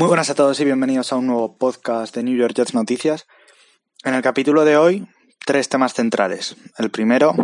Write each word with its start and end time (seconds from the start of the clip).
Muy 0.00 0.08
buenas 0.08 0.30
a 0.30 0.34
todos 0.34 0.58
y 0.60 0.64
bienvenidos 0.64 1.12
a 1.12 1.16
un 1.16 1.26
nuevo 1.26 1.58
podcast 1.58 2.14
de 2.14 2.22
New 2.22 2.36
York 2.36 2.54
Jets 2.54 2.72
Noticias. 2.72 3.26
En 4.02 4.14
el 4.14 4.22
capítulo 4.22 4.64
de 4.64 4.76
hoy, 4.76 5.06
tres 5.44 5.68
temas 5.68 5.92
centrales. 5.92 6.56
El 6.78 6.90
primero, 6.90 7.34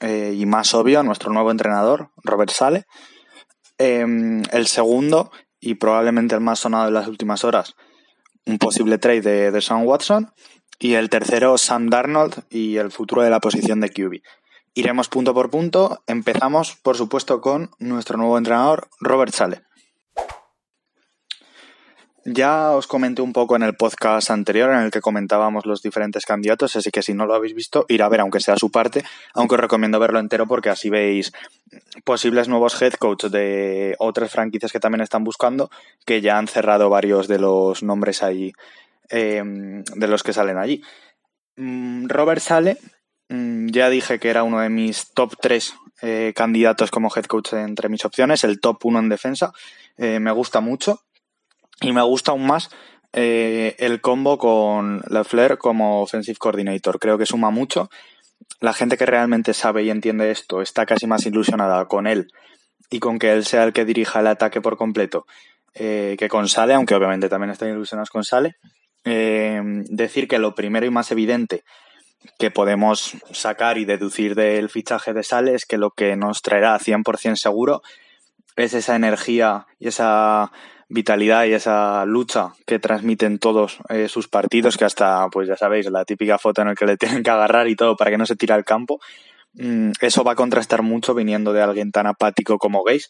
eh, 0.00 0.34
y 0.34 0.46
más 0.46 0.72
obvio, 0.72 1.02
nuestro 1.02 1.30
nuevo 1.32 1.50
entrenador, 1.50 2.10
Robert 2.24 2.50
Sale. 2.50 2.86
Em, 3.76 4.42
el 4.52 4.68
segundo, 4.68 5.30
y 5.60 5.74
probablemente 5.74 6.34
el 6.34 6.40
más 6.40 6.60
sonado 6.60 6.86
de 6.86 6.92
las 6.92 7.08
últimas 7.08 7.44
horas, 7.44 7.74
un 8.46 8.58
posible 8.58 8.96
trade 8.96 9.20
de, 9.20 9.50
de 9.50 9.74
Watson. 9.74 10.32
Y 10.78 10.94
el 10.94 11.10
tercero, 11.10 11.58
Sam 11.58 11.90
Darnold 11.90 12.44
y 12.48 12.76
el 12.76 12.90
futuro 12.90 13.22
de 13.22 13.30
la 13.30 13.40
posición 13.40 13.80
de 13.80 13.90
QB. 13.90 14.22
Iremos 14.74 15.08
punto 15.08 15.34
por 15.34 15.50
punto. 15.50 16.02
Empezamos, 16.06 16.76
por 16.76 16.96
supuesto, 16.96 17.40
con 17.40 17.70
nuestro 17.80 18.16
nuevo 18.16 18.38
entrenador, 18.38 18.88
Robert 19.00 19.34
Sale. 19.34 19.67
Ya 22.30 22.72
os 22.72 22.86
comenté 22.86 23.22
un 23.22 23.32
poco 23.32 23.56
en 23.56 23.62
el 23.62 23.74
podcast 23.74 24.30
anterior 24.30 24.70
en 24.70 24.80
el 24.80 24.90
que 24.90 25.00
comentábamos 25.00 25.64
los 25.64 25.80
diferentes 25.80 26.26
candidatos, 26.26 26.76
así 26.76 26.90
que 26.90 27.00
si 27.00 27.14
no 27.14 27.24
lo 27.24 27.34
habéis 27.34 27.54
visto, 27.54 27.86
ir 27.88 28.02
a 28.02 28.08
ver 28.10 28.20
aunque 28.20 28.40
sea 28.40 28.56
su 28.56 28.70
parte, 28.70 29.02
aunque 29.32 29.54
os 29.54 29.60
recomiendo 29.62 29.98
verlo 29.98 30.18
entero 30.18 30.46
porque 30.46 30.68
así 30.68 30.90
veis 30.90 31.32
posibles 32.04 32.46
nuevos 32.48 32.80
head 32.82 32.92
coach 32.94 33.24
de 33.26 33.96
otras 33.98 34.30
franquicias 34.30 34.72
que 34.72 34.80
también 34.80 35.00
están 35.00 35.24
buscando, 35.24 35.70
que 36.04 36.20
ya 36.20 36.36
han 36.36 36.48
cerrado 36.48 36.90
varios 36.90 37.28
de 37.28 37.38
los 37.38 37.82
nombres 37.82 38.22
ahí 38.22 38.52
eh, 39.08 39.42
de 39.42 40.08
los 40.08 40.22
que 40.22 40.34
salen 40.34 40.58
allí. 40.58 40.82
Mm, 41.56 42.08
Robert 42.08 42.42
Sale, 42.42 42.76
mm, 43.30 43.68
ya 43.68 43.88
dije 43.88 44.18
que 44.18 44.28
era 44.28 44.42
uno 44.42 44.60
de 44.60 44.68
mis 44.68 45.14
top 45.14 45.34
3 45.40 45.74
eh, 46.02 46.32
candidatos 46.36 46.90
como 46.90 47.10
head 47.14 47.24
coach 47.24 47.54
entre 47.54 47.88
mis 47.88 48.04
opciones, 48.04 48.44
el 48.44 48.60
top 48.60 48.84
1 48.84 48.98
en 48.98 49.08
defensa. 49.08 49.52
Eh, 49.96 50.20
me 50.20 50.30
gusta 50.30 50.60
mucho 50.60 51.00
y 51.80 51.92
me 51.92 52.02
gusta 52.02 52.32
aún 52.32 52.46
más 52.46 52.70
eh, 53.12 53.76
el 53.78 54.00
combo 54.00 54.38
con 54.38 55.02
Lefler 55.08 55.58
como 55.58 56.02
offensive 56.02 56.38
coordinator. 56.38 56.98
Creo 56.98 57.18
que 57.18 57.26
suma 57.26 57.50
mucho. 57.50 57.90
La 58.60 58.72
gente 58.72 58.96
que 58.96 59.06
realmente 59.06 59.54
sabe 59.54 59.84
y 59.84 59.90
entiende 59.90 60.30
esto 60.30 60.62
está 60.62 60.86
casi 60.86 61.06
más 61.06 61.24
ilusionada 61.26 61.86
con 61.86 62.06
él 62.06 62.28
y 62.90 62.98
con 62.98 63.18
que 63.18 63.32
él 63.32 63.44
sea 63.44 63.64
el 63.64 63.72
que 63.72 63.84
dirija 63.84 64.20
el 64.20 64.26
ataque 64.26 64.60
por 64.60 64.76
completo 64.76 65.26
eh, 65.74 66.16
que 66.18 66.28
con 66.28 66.48
Sale, 66.48 66.74
aunque 66.74 66.94
obviamente 66.94 67.28
también 67.28 67.50
están 67.50 67.70
ilusionados 67.70 68.10
con 68.10 68.24
Sale. 68.24 68.56
Eh, 69.04 69.60
decir 69.88 70.26
que 70.26 70.38
lo 70.38 70.54
primero 70.54 70.86
y 70.86 70.90
más 70.90 71.12
evidente 71.12 71.62
que 72.38 72.50
podemos 72.50 73.12
sacar 73.30 73.78
y 73.78 73.84
deducir 73.84 74.34
del 74.34 74.70
fichaje 74.70 75.12
de 75.12 75.22
Sale 75.22 75.54
es 75.54 75.66
que 75.66 75.78
lo 75.78 75.90
que 75.92 76.16
nos 76.16 76.42
traerá 76.42 76.78
100% 76.78 77.36
seguro 77.36 77.82
es 78.56 78.74
esa 78.74 78.96
energía 78.96 79.66
y 79.78 79.88
esa 79.88 80.50
vitalidad 80.88 81.44
y 81.44 81.52
esa 81.52 82.04
lucha 82.06 82.54
que 82.66 82.78
transmiten 82.78 83.38
todos 83.38 83.78
eh, 83.88 84.08
sus 84.08 84.28
partidos, 84.28 84.76
que 84.76 84.84
hasta, 84.84 85.28
pues 85.28 85.48
ya 85.48 85.56
sabéis, 85.56 85.90
la 85.90 86.04
típica 86.04 86.38
foto 86.38 86.62
en 86.62 86.68
la 86.68 86.74
que 86.74 86.86
le 86.86 86.96
tienen 86.98 87.22
que 87.22 87.30
agarrar 87.30 87.68
y 87.68 87.76
todo 87.76 87.96
para 87.96 88.10
que 88.10 88.18
no 88.18 88.26
se 88.26 88.36
tire 88.36 88.54
al 88.54 88.64
campo. 88.64 89.00
Mm, 89.54 89.92
eso 90.00 90.24
va 90.24 90.32
a 90.32 90.36
contrastar 90.36 90.82
mucho 90.82 91.14
viniendo 91.14 91.52
de 91.52 91.62
alguien 91.62 91.90
tan 91.90 92.06
apático 92.06 92.58
como 92.58 92.84
Gaze, 92.84 93.08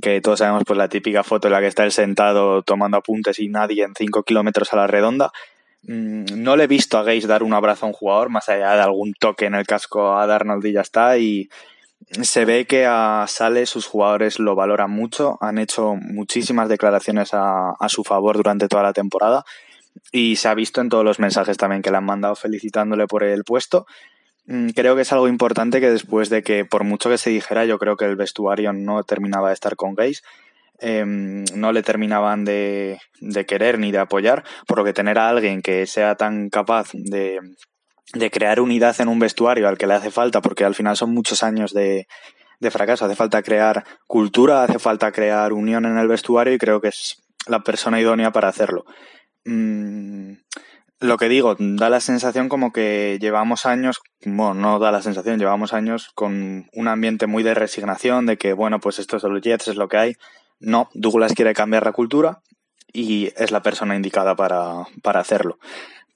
que 0.00 0.20
todos 0.20 0.38
sabemos 0.40 0.64
pues 0.66 0.76
la 0.76 0.88
típica 0.88 1.22
foto 1.22 1.48
en 1.48 1.52
la 1.52 1.60
que 1.60 1.66
está 1.66 1.84
él 1.84 1.92
sentado 1.92 2.62
tomando 2.62 2.96
apuntes 2.96 3.38
y 3.38 3.48
nadie 3.48 3.84
en 3.84 3.94
5 3.94 4.22
kilómetros 4.22 4.72
a 4.72 4.76
la 4.76 4.86
redonda. 4.86 5.32
Mm, 5.82 6.24
no 6.42 6.56
le 6.56 6.64
he 6.64 6.66
visto 6.66 6.98
a 6.98 7.02
Gaze 7.02 7.26
dar 7.26 7.42
un 7.42 7.54
abrazo 7.54 7.86
a 7.86 7.88
un 7.88 7.94
jugador, 7.94 8.28
más 8.28 8.48
allá 8.48 8.74
de 8.74 8.82
algún 8.82 9.14
toque 9.14 9.46
en 9.46 9.54
el 9.54 9.66
casco 9.66 10.18
a 10.18 10.26
Darnold 10.26 10.66
y 10.66 10.72
ya 10.72 10.80
está, 10.80 11.16
y, 11.18 11.48
se 12.10 12.44
ve 12.44 12.66
que 12.66 12.86
a 12.86 13.26
Sale 13.28 13.66
sus 13.66 13.86
jugadores 13.86 14.38
lo 14.38 14.54
valoran 14.54 14.90
mucho, 14.90 15.38
han 15.40 15.58
hecho 15.58 15.94
muchísimas 15.96 16.68
declaraciones 16.68 17.34
a, 17.34 17.70
a, 17.70 17.88
su 17.88 18.04
favor 18.04 18.36
durante 18.36 18.68
toda 18.68 18.82
la 18.82 18.92
temporada 18.92 19.44
y 20.12 20.36
se 20.36 20.48
ha 20.48 20.54
visto 20.54 20.80
en 20.80 20.88
todos 20.88 21.04
los 21.04 21.18
mensajes 21.18 21.56
también 21.56 21.82
que 21.82 21.90
le 21.90 21.96
han 21.96 22.04
mandado 22.04 22.36
felicitándole 22.36 23.06
por 23.06 23.24
el 23.24 23.44
puesto. 23.44 23.86
Mm, 24.46 24.68
creo 24.70 24.94
que 24.94 25.02
es 25.02 25.12
algo 25.12 25.28
importante 25.28 25.80
que 25.80 25.90
después 25.90 26.30
de 26.30 26.42
que, 26.42 26.64
por 26.64 26.84
mucho 26.84 27.10
que 27.10 27.18
se 27.18 27.30
dijera, 27.30 27.64
yo 27.64 27.78
creo 27.78 27.96
que 27.96 28.04
el 28.04 28.16
vestuario 28.16 28.72
no 28.72 29.02
terminaba 29.02 29.48
de 29.48 29.54
estar 29.54 29.76
con 29.76 29.94
Gaze, 29.94 30.22
eh, 30.78 31.04
no 31.04 31.72
le 31.72 31.82
terminaban 31.82 32.44
de, 32.44 33.00
de 33.20 33.46
querer 33.46 33.78
ni 33.78 33.90
de 33.92 33.98
apoyar, 33.98 34.44
por 34.66 34.78
lo 34.78 34.84
que 34.84 34.92
tener 34.92 35.18
a 35.18 35.28
alguien 35.28 35.62
que 35.62 35.86
sea 35.86 36.14
tan 36.14 36.50
capaz 36.50 36.90
de 36.92 37.40
de 38.12 38.30
crear 38.30 38.60
unidad 38.60 39.00
en 39.00 39.08
un 39.08 39.18
vestuario 39.18 39.68
al 39.68 39.78
que 39.78 39.86
le 39.86 39.94
hace 39.94 40.10
falta, 40.10 40.40
porque 40.40 40.64
al 40.64 40.74
final 40.74 40.96
son 40.96 41.12
muchos 41.12 41.42
años 41.42 41.72
de, 41.72 42.06
de 42.60 42.70
fracaso. 42.70 43.04
Hace 43.04 43.16
falta 43.16 43.42
crear 43.42 43.84
cultura, 44.06 44.62
hace 44.62 44.78
falta 44.78 45.12
crear 45.12 45.52
unión 45.52 45.84
en 45.84 45.98
el 45.98 46.08
vestuario 46.08 46.54
y 46.54 46.58
creo 46.58 46.80
que 46.80 46.88
es 46.88 47.22
la 47.46 47.60
persona 47.60 48.00
idónea 48.00 48.32
para 48.32 48.48
hacerlo. 48.48 48.84
Mm, 49.44 50.32
lo 51.00 51.18
que 51.18 51.28
digo, 51.28 51.56
da 51.58 51.90
la 51.90 52.00
sensación 52.00 52.48
como 52.48 52.72
que 52.72 53.18
llevamos 53.20 53.66
años, 53.66 54.00
bueno, 54.24 54.54
no 54.54 54.78
da 54.78 54.90
la 54.90 55.02
sensación, 55.02 55.38
llevamos 55.38 55.72
años 55.72 56.10
con 56.14 56.68
un 56.72 56.88
ambiente 56.88 57.26
muy 57.26 57.42
de 57.42 57.54
resignación, 57.54 58.26
de 58.26 58.38
que, 58.38 58.54
bueno, 58.54 58.80
pues 58.80 58.98
esto 58.98 59.16
es 59.16 59.22
los 59.22 59.42
Jets, 59.42 59.68
es 59.68 59.76
lo 59.76 59.88
que 59.88 59.98
hay. 59.98 60.16
No, 60.58 60.88
Douglas 60.94 61.34
quiere 61.34 61.52
cambiar 61.52 61.84
la 61.84 61.92
cultura 61.92 62.40
y 62.92 63.30
es 63.36 63.50
la 63.50 63.62
persona 63.62 63.94
indicada 63.94 64.34
para, 64.36 64.86
para 65.02 65.20
hacerlo. 65.20 65.58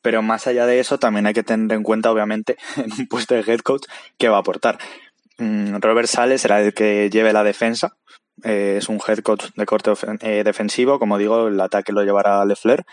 Pero 0.03 0.22
más 0.22 0.47
allá 0.47 0.66
de 0.66 0.81
eso, 0.81 0.99
también 0.99 1.27
hay 1.27 1.34
que 1.34 1.43
tener 1.43 1.77
en 1.77 1.83
cuenta, 1.83 2.11
obviamente, 2.11 2.56
en 2.77 2.93
un 2.93 3.06
puesto 3.06 3.34
de 3.34 3.41
head 3.41 3.61
coach, 3.61 3.84
que 4.19 4.28
va 4.28 4.37
a 4.37 4.41
aportar. 4.41 4.78
Mm, 5.38 5.77
Robert 5.81 6.09
Sales 6.09 6.43
será 6.43 6.62
el 6.62 6.75
que 6.75 7.11
lleve 7.11 7.33
la 7.33 7.44
defensa. 7.44 7.97
Eh, 8.44 8.77
es 8.78 8.89
un 8.89 9.00
head 9.06 9.19
coach 9.19 9.47
de 9.55 9.66
corte 9.66 9.93
eh, 10.21 10.43
defensivo. 10.44 10.99
Como 10.99 11.19
digo, 11.19 11.49
el 11.49 11.60
ataque 11.60 11.93
lo 11.93 12.05
llevará 12.05 12.44
Lefler, 12.44 12.84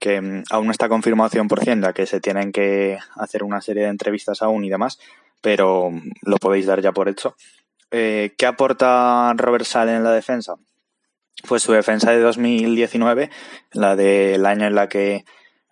que 0.00 0.20
mm, 0.20 0.44
aún 0.50 0.70
está 0.70 0.88
confirmado 0.88 1.30
100%, 1.30 1.82
ya 1.82 1.92
que 1.92 2.06
se 2.06 2.20
tienen 2.20 2.52
que 2.52 2.98
hacer 3.16 3.42
una 3.42 3.60
serie 3.60 3.84
de 3.84 3.88
entrevistas 3.88 4.42
aún 4.42 4.64
y 4.64 4.70
demás, 4.70 4.98
pero 5.40 5.90
mm, 5.90 6.10
lo 6.22 6.36
podéis 6.38 6.66
dar 6.66 6.80
ya 6.80 6.92
por 6.92 7.08
hecho. 7.08 7.36
Eh, 7.90 8.34
¿Qué 8.36 8.46
aporta 8.46 9.32
Robert 9.36 9.64
Sales 9.64 9.96
en 9.96 10.04
la 10.04 10.12
defensa? 10.12 10.54
Pues 11.46 11.62
su 11.62 11.72
defensa 11.72 12.10
de 12.10 12.20
2019, 12.20 13.30
la 13.72 13.96
del 13.96 14.46
año 14.46 14.66
en 14.66 14.74
la 14.74 14.88
que 14.88 15.24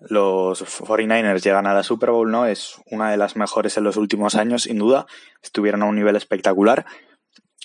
los 0.09 0.63
49ers 0.65 1.43
llegan 1.43 1.67
a 1.67 1.75
la 1.75 1.83
Super 1.83 2.11
Bowl, 2.11 2.31
¿no? 2.31 2.47
Es 2.47 2.77
una 2.91 3.11
de 3.11 3.17
las 3.17 3.37
mejores 3.37 3.77
en 3.77 3.85
los 3.85 3.97
últimos 3.97 4.35
años, 4.35 4.65
sin 4.65 4.79
duda. 4.79 5.07
Estuvieron 5.43 5.83
a 5.83 5.87
un 5.87 5.97
nivel 5.97 6.17
espectacular. 6.17 6.87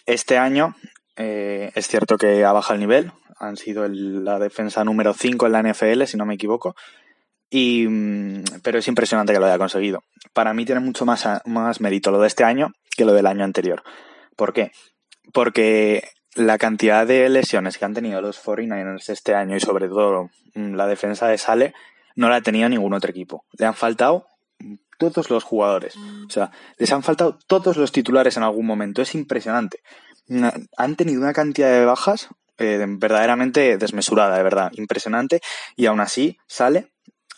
Este 0.06 0.38
año 0.38 0.76
eh, 1.16 1.72
es 1.76 1.88
cierto 1.88 2.18
que 2.18 2.46
ha 2.46 2.52
bajado 2.52 2.76
el 2.76 2.82
nivel. 2.82 3.12
Han 3.40 3.58
sido 3.58 3.88
la 3.88 4.40
defensa 4.40 4.84
número 4.84 5.14
5 5.14 5.46
en 5.46 5.52
la 5.52 5.64
NFL, 5.64 6.04
si 6.04 6.18
no 6.18 6.26
me 6.26 6.36
equivoco. 6.36 6.76
Y, 7.50 7.88
mm, 7.88 8.44
pero 8.64 8.80
es 8.80 8.88
impresionante 8.88 9.34
que 9.34 9.40
lo 9.40 9.46
haya 9.46 9.58
conseguido. 9.58 10.04
Para 10.34 10.54
mí 10.54 10.66
tiene 10.66 10.82
mucho 10.82 11.06
más, 11.06 11.28
más 11.46 11.82
mérito 11.82 12.12
lo 12.12 12.20
de 12.20 12.28
este 12.28 12.44
año 12.44 12.72
que 12.96 13.06
lo 13.06 13.14
del 13.14 13.28
año 13.28 13.44
anterior. 13.44 13.84
¿Por 14.36 14.54
qué? 14.54 14.72
Porque 15.34 16.04
la 16.36 16.58
cantidad 16.58 17.08
de 17.08 17.30
lesiones 17.30 17.78
que 17.78 17.86
han 17.86 17.94
tenido 17.94 18.22
los 18.22 18.44
49ers 18.44 19.10
este 19.10 19.34
año 19.34 19.56
y 19.56 19.60
sobre 19.60 19.88
todo 19.88 20.30
mm, 20.54 20.76
la 20.76 20.88
defensa 20.88 21.28
de 21.28 21.38
Sale 21.38 21.74
no 22.18 22.30
la 22.30 22.42
tenía 22.42 22.68
ningún 22.68 22.94
otro 22.94 23.12
equipo. 23.12 23.46
Le 23.58 23.66
han 23.66 23.76
faltado 23.76 24.26
todos 24.98 25.30
los 25.30 25.44
jugadores. 25.44 25.96
O 26.28 26.30
sea, 26.30 26.52
les 26.78 26.92
han 26.92 27.04
faltado 27.04 27.38
todos 27.48 27.78
los 27.78 27.92
titulares 27.92 28.36
en 28.38 28.44
algún 28.44 28.66
momento. 28.66 29.02
Es 29.02 29.14
impresionante. 29.14 29.80
Han 30.76 30.96
tenido 30.96 31.22
una 31.22 31.32
cantidad 31.32 31.70
de 31.70 31.86
bajas 31.86 32.30
eh, 32.58 32.84
verdaderamente 32.90 33.78
desmesurada, 33.78 34.36
de 34.36 34.44
verdad, 34.44 34.72
impresionante. 34.74 35.42
Y 35.76 35.86
aún 35.86 36.00
así, 36.00 36.40
sale, 36.48 36.92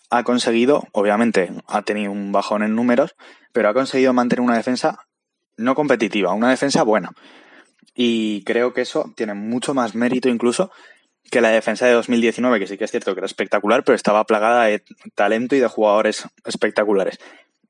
ha 0.10 0.24
conseguido, 0.24 0.88
obviamente, 0.94 1.52
ha 1.68 1.82
tenido 1.82 2.14
un 2.14 2.32
bajón 2.32 2.64
en 2.64 2.74
números, 2.74 3.16
pero 3.52 3.68
ha 3.68 3.74
conseguido 3.74 4.14
mantener 4.14 4.42
una 4.42 4.56
defensa 4.56 5.06
no 5.58 5.76
competitiva, 5.76 6.34
una 6.34 6.52
defensa 6.52 6.84
buena. 6.84 7.12
Y 7.94 8.46
creo 8.46 8.74
que 8.74 8.82
eso 8.82 9.12
tiene 9.18 9.34
mucho 9.34 9.74
más 9.74 9.94
mérito 9.94 10.30
incluso 10.30 10.72
que 11.30 11.42
la 11.42 11.50
defensa 11.50 11.86
de 11.86 11.94
2019, 11.94 12.60
que 12.60 12.68
sí 12.68 12.78
que 12.78 12.86
es 12.86 12.92
cierto 12.92 13.14
que 13.14 13.20
era 13.20 13.26
espectacular, 13.26 13.84
pero 13.84 13.96
estaba 13.96 14.24
plagada 14.26 14.66
de 14.66 14.84
talento 15.16 15.56
y 15.56 15.60
de 15.60 15.68
jugadores 15.68 16.26
espectaculares. 16.46 17.20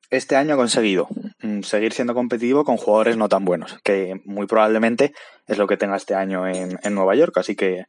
Este 0.09 0.35
año 0.35 0.55
ha 0.55 0.57
conseguido 0.57 1.07
mm, 1.41 1.61
seguir 1.61 1.93
siendo 1.93 2.13
competitivo 2.15 2.63
con 2.63 2.77
jugadores 2.77 3.17
no 3.17 3.29
tan 3.29 3.45
buenos, 3.45 3.77
que 3.83 4.19
muy 4.25 4.47
probablemente 4.47 5.13
es 5.47 5.57
lo 5.57 5.67
que 5.67 5.77
tenga 5.77 5.97
este 5.97 6.15
año 6.15 6.47
en, 6.47 6.79
en 6.81 6.95
Nueva 6.95 7.15
York, 7.15 7.37
así 7.37 7.55
que 7.55 7.85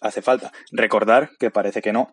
hace 0.00 0.22
falta. 0.22 0.52
Recordar 0.72 1.30
que 1.38 1.50
parece 1.50 1.82
que 1.82 1.92
no, 1.92 2.12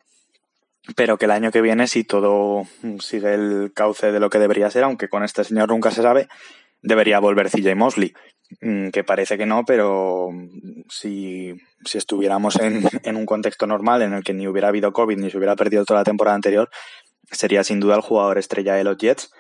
pero 0.96 1.18
que 1.18 1.26
el 1.26 1.32
año 1.32 1.52
que 1.52 1.62
viene, 1.62 1.88
si 1.88 2.04
todo 2.04 2.64
mm, 2.82 3.00
sigue 3.00 3.34
el 3.34 3.72
cauce 3.74 4.12
de 4.12 4.20
lo 4.20 4.30
que 4.30 4.40
debería 4.40 4.70
ser, 4.70 4.84
aunque 4.84 5.10
con 5.10 5.24
este 5.24 5.44
señor 5.44 5.70
nunca 5.70 5.92
se 5.92 6.02
sabe, 6.02 6.28
debería 6.82 7.20
volver 7.20 7.50
CJ 7.50 7.76
Mosley. 7.76 8.14
Mm, 8.62 8.90
que 8.90 9.04
parece 9.04 9.38
que 9.38 9.46
no, 9.46 9.64
pero 9.64 10.30
si, 10.90 11.54
si 11.86 11.98
estuviéramos 12.00 12.60
en, 12.60 12.82
en, 13.04 13.16
un 13.16 13.26
contexto 13.28 13.68
normal 13.68 14.02
en 14.02 14.14
el 14.14 14.24
que 14.24 14.34
ni 14.34 14.48
hubiera 14.48 14.70
habido 14.70 14.92
COVID 14.92 15.18
ni 15.18 15.30
se 15.30 15.38
hubiera 15.38 15.56
perdido 15.56 15.86
toda 15.86 16.00
la 16.00 16.04
temporada 16.04 16.36
anterior, 16.36 16.70
sería 17.32 17.64
sin 17.64 17.80
duda 17.80 17.96
el 17.96 18.02
jugador 18.02 18.38
estrella 18.38 18.74
de 18.74 18.84
los 18.84 18.98
Jets. 18.98 19.32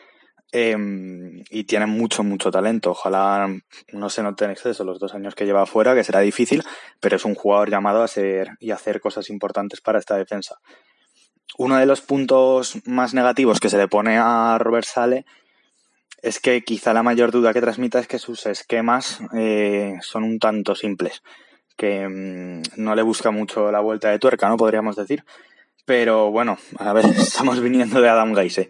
Em, 0.51 1.44
y 1.51 1.65
tiene 1.65 1.86
mucho, 1.86 2.24
mucho 2.24 2.50
talento. 2.50 2.91
Ojalá 2.91 3.47
no 3.94 4.09
se 4.09 4.24
note 4.24 4.45
en 4.45 4.51
exceso 4.51 4.83
los 4.83 5.00
dos 5.00 5.13
años 5.13 5.35
que 5.35 5.45
lleva 5.45 5.62
afuera, 5.62 5.94
que 5.94 6.03
será 6.03 6.21
difícil, 6.21 6.63
pero 7.00 7.15
es 7.15 7.25
un 7.25 7.35
jugador 7.35 7.69
llamado 7.69 8.01
a 8.01 8.07
ser 8.07 8.50
y 8.59 8.71
hacer 8.71 9.00
cosas 9.00 9.30
importantes 9.30 9.80
para 9.81 10.00
esta 10.00 10.18
defensa. 10.18 10.56
Uno 11.57 11.77
de 11.77 11.85
los 11.85 12.01
puntos 12.01 12.80
más 12.85 13.13
negativos 13.13 13.59
que 13.59 13.69
se 13.69 13.77
le 13.77 13.88
pone 13.88 14.18
a 14.18 14.57
Robert 14.59 14.85
Sale 14.85 15.25
es 16.21 16.39
que 16.39 16.62
quizá 16.63 16.94
la 16.94 17.04
mayor 17.04 17.31
duda 17.31 17.54
que 17.54 17.62
transmita 17.62 18.00
es 18.00 18.07
que 18.07 18.19
sus 18.19 18.45
esquemas 18.45 19.19
eh, 19.33 19.98
son 20.01 20.24
un 20.24 20.39
tanto 20.39 20.75
simples, 20.75 21.21
que 21.77 22.07
mm, 22.07 22.81
no 22.81 22.95
le 22.95 23.01
busca 23.01 23.31
mucho 23.31 23.71
la 23.71 23.80
vuelta 23.80 24.10
de 24.10 24.19
tuerca, 24.19 24.50
¿no? 24.50 24.57
Podríamos 24.57 24.95
decir. 24.95 25.24
Pero 25.86 26.31
bueno, 26.31 26.57
a 26.77 26.94
ver, 26.94 27.06
estamos 27.18 27.62
viniendo 27.62 28.01
de 28.01 28.10
Adam 28.10 28.33
Gaze. 28.33 28.69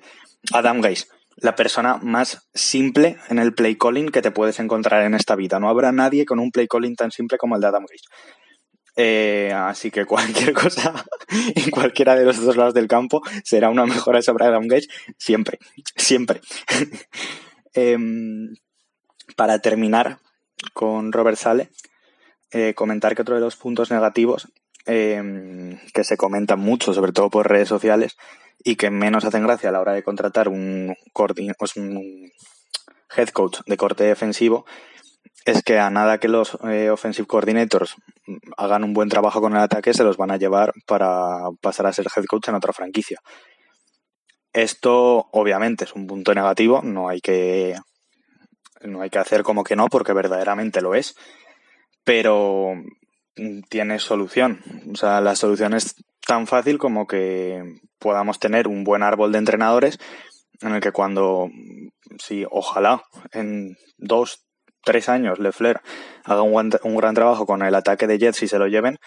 Adam 0.53 0.81
Gaze, 0.81 1.07
la 1.37 1.55
persona 1.55 1.97
más 2.01 2.47
simple 2.53 3.17
en 3.29 3.39
el 3.39 3.53
play 3.53 3.75
calling 3.75 4.09
que 4.09 4.21
te 4.21 4.31
puedes 4.31 4.59
encontrar 4.59 5.03
en 5.03 5.13
esta 5.13 5.35
vida. 5.35 5.59
No 5.59 5.69
habrá 5.69 5.91
nadie 5.91 6.25
con 6.25 6.39
un 6.39 6.51
play 6.51 6.67
calling 6.67 6.95
tan 6.95 7.11
simple 7.11 7.37
como 7.37 7.55
el 7.55 7.61
de 7.61 7.67
Adam 7.67 7.85
Gaze. 7.85 8.05
Eh, 9.01 9.53
así 9.55 9.91
que 9.91 10.03
cualquier 10.03 10.51
cosa 10.65 11.05
en 11.55 11.71
cualquiera 11.71 12.15
de 12.15 12.25
los 12.25 12.43
dos 12.43 12.57
lados 12.57 12.73
del 12.73 12.89
campo 12.89 13.21
será 13.45 13.69
una 13.69 13.85
mejora 13.85 14.21
sobre 14.21 14.43
Adam 14.43 14.67
Gaze 14.67 14.89
siempre, 15.17 15.57
siempre. 15.95 16.41
Em, 17.73 18.55
para 19.37 19.59
terminar 19.59 20.17
con 20.73 21.13
Robert 21.13 21.37
Sale, 21.37 21.69
eh, 22.51 22.73
comentar 22.73 23.15
que 23.15 23.21
otro 23.21 23.35
de 23.35 23.41
los 23.41 23.55
puntos 23.55 23.89
negativos 23.89 24.49
em, 24.85 25.79
que 25.93 26.03
se 26.03 26.17
comentan 26.17 26.59
mucho, 26.59 26.93
sobre 26.93 27.13
todo 27.13 27.29
por 27.29 27.47
redes 27.47 27.69
sociales, 27.69 28.17
y 28.63 28.75
que 28.75 28.89
menos 28.89 29.23
hacen 29.23 29.43
gracia 29.43 29.69
a 29.69 29.71
la 29.71 29.79
hora 29.79 29.93
de 29.93 30.03
contratar 30.03 30.49
un 30.49 30.95
head 33.15 33.29
coach 33.29 33.59
de 33.65 33.77
corte 33.77 34.03
defensivo, 34.03 34.65
es 35.49 35.63
que 35.63 35.79
a 35.79 35.89
nada 35.89 36.19
que 36.19 36.27
los 36.27 36.57
eh, 36.63 36.89
offensive 36.89 37.27
coordinators 37.27 37.95
hagan 38.57 38.83
un 38.83 38.93
buen 38.93 39.09
trabajo 39.09 39.41
con 39.41 39.53
el 39.53 39.59
ataque, 39.59 39.93
se 39.93 40.03
los 40.03 40.17
van 40.17 40.31
a 40.31 40.37
llevar 40.37 40.73
para 40.85 41.49
pasar 41.61 41.85
a 41.87 41.93
ser 41.93 42.07
head 42.15 42.25
coach 42.25 42.49
en 42.49 42.55
otra 42.55 42.73
franquicia. 42.73 43.19
Esto 44.53 45.27
obviamente 45.31 45.85
es 45.85 45.93
un 45.93 46.07
punto 46.07 46.33
negativo, 46.33 46.81
no 46.81 47.09
hay 47.09 47.21
que 47.21 47.75
no 48.81 49.01
hay 49.01 49.09
que 49.09 49.19
hacer 49.19 49.43
como 49.43 49.63
que 49.63 49.75
no, 49.75 49.87
porque 49.87 50.13
verdaderamente 50.13 50.81
lo 50.81 50.95
es, 50.95 51.15
pero 52.03 52.73
tiene 53.69 53.99
solución. 53.99 54.61
O 54.91 54.95
sea, 54.95 55.21
la 55.21 55.35
solución 55.35 55.73
es 55.73 55.95
tan 56.25 56.47
fácil 56.47 56.77
como 56.77 57.07
que 57.07 57.63
podamos 57.99 58.39
tener 58.39 58.67
un 58.67 58.83
buen 58.83 59.03
árbol 59.03 59.31
de 59.31 59.39
entrenadores 59.39 59.99
en 60.61 60.73
el 60.73 60.81
que 60.81 60.91
cuando, 60.91 61.49
si 62.17 62.45
ojalá 62.49 63.03
en 63.31 63.77
dos, 63.97 64.45
tres 64.83 65.09
años 65.09 65.39
Lefler 65.39 65.81
haga 66.23 66.41
un, 66.41 66.95
gran 66.95 67.15
trabajo 67.15 67.45
con 67.45 67.61
el 67.61 67.75
ataque 67.75 68.07
de 68.07 68.17
Jets 68.17 68.43
y 68.43 68.47
se 68.47 68.59
lo 68.59 68.67
lleven, 68.67 68.99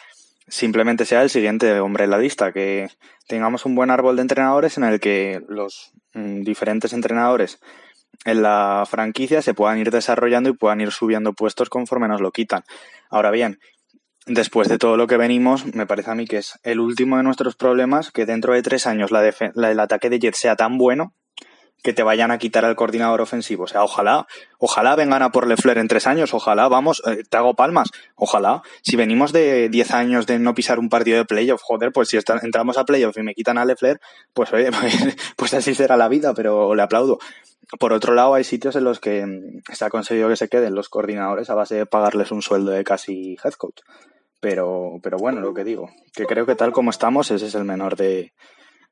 simplemente 0.49 1.05
sea 1.05 1.23
el 1.23 1.31
siguiente 1.31 1.81
hombre 1.81 2.05
en 2.05 2.11
la 2.11 2.19
lista, 2.19 2.53
que 2.53 2.89
tengamos 3.27 3.65
un 3.65 3.75
buen 3.75 3.91
árbol 3.91 4.17
de 4.17 4.23
entrenadores 4.23 4.77
en 4.79 4.85
el 4.85 5.01
que 5.01 5.41
los 5.49 5.93
mm, 6.15 6.43
diferentes 6.43 6.93
entrenadores 6.93 7.61
en 8.25 8.43
la 8.43 8.85
franquicia 8.89 9.43
se 9.43 9.55
puedan 9.55 9.79
ir 9.79 9.91
desarrollando 9.91 10.51
y 10.51 10.55
puedan 10.55 10.81
ir 10.81 10.93
subiendo 10.93 11.33
puestos 11.33 11.69
conforme 11.69 12.09
nos 12.09 12.21
lo 12.21 12.31
quitan. 12.31 12.63
Ahora 13.11 13.31
bien, 13.31 13.59
después 14.27 14.69
de 14.69 14.79
todo 14.79 14.97
lo 14.97 15.07
que 15.07 15.17
venimos, 15.17 15.75
me 15.75 15.87
parece 15.87 16.11
a 16.11 16.15
mí 16.15 16.27
que 16.27 16.39
es 16.39 16.59
el 16.63 16.81
último 16.81 17.17
de 17.17 17.23
nuestros 17.23 17.57
problemas 17.57 18.13
que 18.13 18.27
dentro 18.27 18.53
de 18.53 18.63
tres 18.63 18.87
años 18.87 19.11
el 19.11 19.81
ataque 19.81 20.11
de 20.11 20.19
Jets 20.19 20.39
sea 20.39 20.57
tan 20.57 20.79
bueno 20.79 21.15
que 21.83 21.93
te 21.93 22.03
vayan 22.03 22.31
a 22.31 22.39
quitar 22.39 22.65
al 22.65 22.77
coordinador 22.77 23.21
ofensivo. 23.21 23.65
O 23.65 23.67
sea, 23.67 23.83
ojalá, 23.83 24.27
ojalá 24.59 24.95
vengan 24.95 25.23
a 25.23 25.33
por 25.33 25.47
Lefler 25.47 25.79
en 25.79 25.89
tres 25.89 26.07
años, 26.07 26.33
ojalá, 26.33 26.69
vamos, 26.69 27.03
eh, 27.07 27.25
te 27.29 27.37
hago 27.37 27.55
palmas, 27.55 27.91
ojalá. 28.15 28.63
Si 28.83 28.97
venimos 28.97 29.33
de 29.33 29.69
diez 29.69 29.91
años 29.91 30.27
de 30.27 30.39
no 30.39 30.55
pisar 30.55 30.79
un 30.79 30.89
partido 30.89 31.19
de 31.19 31.25
playoff, 31.25 31.61
joder, 31.63 31.93
pues 31.93 32.09
si 32.09 32.19
entramos 32.43 32.79
a 32.79 32.85
playoff 32.85 33.17
y 33.19 33.23
me 33.23 33.35
quitan 33.35 33.59
a 33.59 33.65
Lefler, 33.65 34.01
pues 34.33 34.53
oye, 34.53 34.71
pues, 35.37 35.55
así 35.55 35.75
será 35.75 35.97
la 35.97 36.09
vida, 36.09 36.35
pero 36.35 36.75
le 36.75 36.83
aplaudo. 36.83 37.19
Por 37.79 37.93
otro 37.93 38.15
lado, 38.15 38.35
hay 38.35 38.45
sitios 38.45 38.77
en 38.77 38.85
los 38.85 39.01
que 39.01 39.27
mm, 39.27 39.63
se 39.73 39.85
ha 39.85 39.91
conseguido 39.91 40.29
que 40.29 40.37
se 40.37 40.49
queden 40.49 40.75
los 40.75 40.89
coordinadores 40.89 41.51
a 41.51 41.55
base 41.55 41.75
de 41.75 41.87
pagarles 41.87 42.31
un 42.31 42.43
sueldo 42.43 42.71
de 42.71 42.85
casi 42.85 43.37
head 43.43 43.55
coach. 43.55 43.81
Pero, 44.41 44.99
pero 45.03 45.19
bueno, 45.19 45.41
lo 45.41 45.55
que 45.55 45.65
digo, 45.65 45.89
que 46.13 46.27
creo 46.27 46.47
que 46.47 46.57
tal 46.57 46.73
como 46.73 46.91
estamos, 46.91 47.31
ese 47.31 47.47
es 47.47 47.55
el 47.55 47.65
menor 47.65 47.97
de 47.97 48.33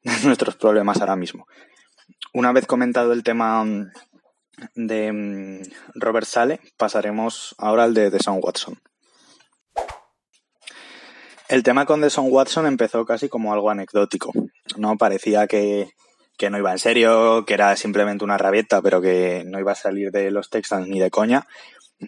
nuestros 0.24 0.56
problemas 0.56 1.00
ahora 1.00 1.16
mismo. 1.16 1.46
Una 2.32 2.52
vez 2.52 2.66
comentado 2.66 3.12
el 3.12 3.22
tema 3.22 3.64
mm, 3.64 3.90
de 4.74 5.12
mm, 5.12 5.62
Robert 5.94 6.26
Sale, 6.26 6.60
pasaremos 6.76 7.54
ahora 7.58 7.84
al 7.84 7.94
de 7.94 8.10
Deson 8.10 8.38
Watson. 8.42 8.78
El 11.48 11.64
tema 11.64 11.84
con 11.84 12.00
Deson 12.00 12.26
Watson 12.28 12.66
empezó 12.66 13.04
casi 13.04 13.28
como 13.28 13.52
algo 13.52 13.70
anecdótico. 13.70 14.32
No 14.76 14.96
parecía 14.96 15.48
que, 15.48 15.90
que 16.38 16.48
no 16.48 16.58
iba 16.58 16.70
en 16.70 16.78
serio, 16.78 17.44
que 17.44 17.54
era 17.54 17.74
simplemente 17.74 18.24
una 18.24 18.38
rabieta, 18.38 18.80
pero 18.80 19.00
que 19.00 19.42
no 19.44 19.58
iba 19.58 19.72
a 19.72 19.74
salir 19.74 20.12
de 20.12 20.30
los 20.30 20.48
Texans 20.48 20.86
ni 20.86 21.00
de 21.00 21.10
coña. 21.10 21.48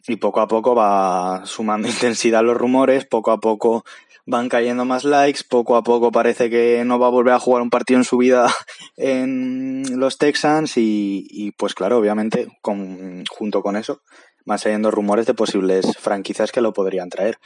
Y 0.06 0.17
poco 0.17 0.41
a 0.41 0.47
poco 0.47 0.76
va 0.76 1.43
sumando 1.44 1.88
intensidad 1.88 2.44
los 2.44 2.56
rumores, 2.56 3.05
poco 3.05 3.32
a 3.32 3.41
poco 3.41 3.85
van 4.26 4.48
cayendo 4.48 4.84
más 4.84 5.04
likes, 5.04 5.40
poco 5.48 5.76
a 5.76 5.82
poco 5.82 6.12
parece 6.12 6.48
que 6.48 6.84
no 6.84 6.98
va 6.98 7.08
a 7.08 7.10
volver 7.10 7.34
a 7.34 7.40
jugar 7.40 7.62
un 7.62 7.70
partido 7.70 7.98
en 7.98 8.04
su 8.04 8.19
vida 8.19 8.52
en 8.96 9.98
los 9.98 10.19
Texans 10.19 10.74
y, 10.76 11.52
pues 11.56 11.74
claro, 11.74 11.98
obviamente 11.98 12.48
con, 12.60 13.24
junto 13.26 13.62
con 13.62 13.76
eso 13.76 14.02
van 14.44 14.58
saliendo 14.58 14.90
rumores 14.90 15.26
de 15.26 15.34
posibles 15.34 15.96
franquicias 15.98 16.52
que 16.52 16.60
lo 16.60 16.72
podrían 16.72 17.08
traer. 17.08 17.38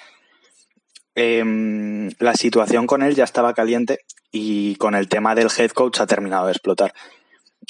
Em, 1.14 2.10
la 2.18 2.34
situación 2.34 2.86
con 2.86 3.02
él 3.02 3.14
ya 3.14 3.24
estaba 3.24 3.54
caliente 3.54 4.00
y 4.30 4.76
con 4.76 4.94
el 4.94 5.08
tema 5.08 5.34
del 5.34 5.48
head 5.56 5.70
coach 5.70 6.00
ha 6.00 6.06
terminado 6.06 6.46
de 6.46 6.52
explotar. 6.52 6.92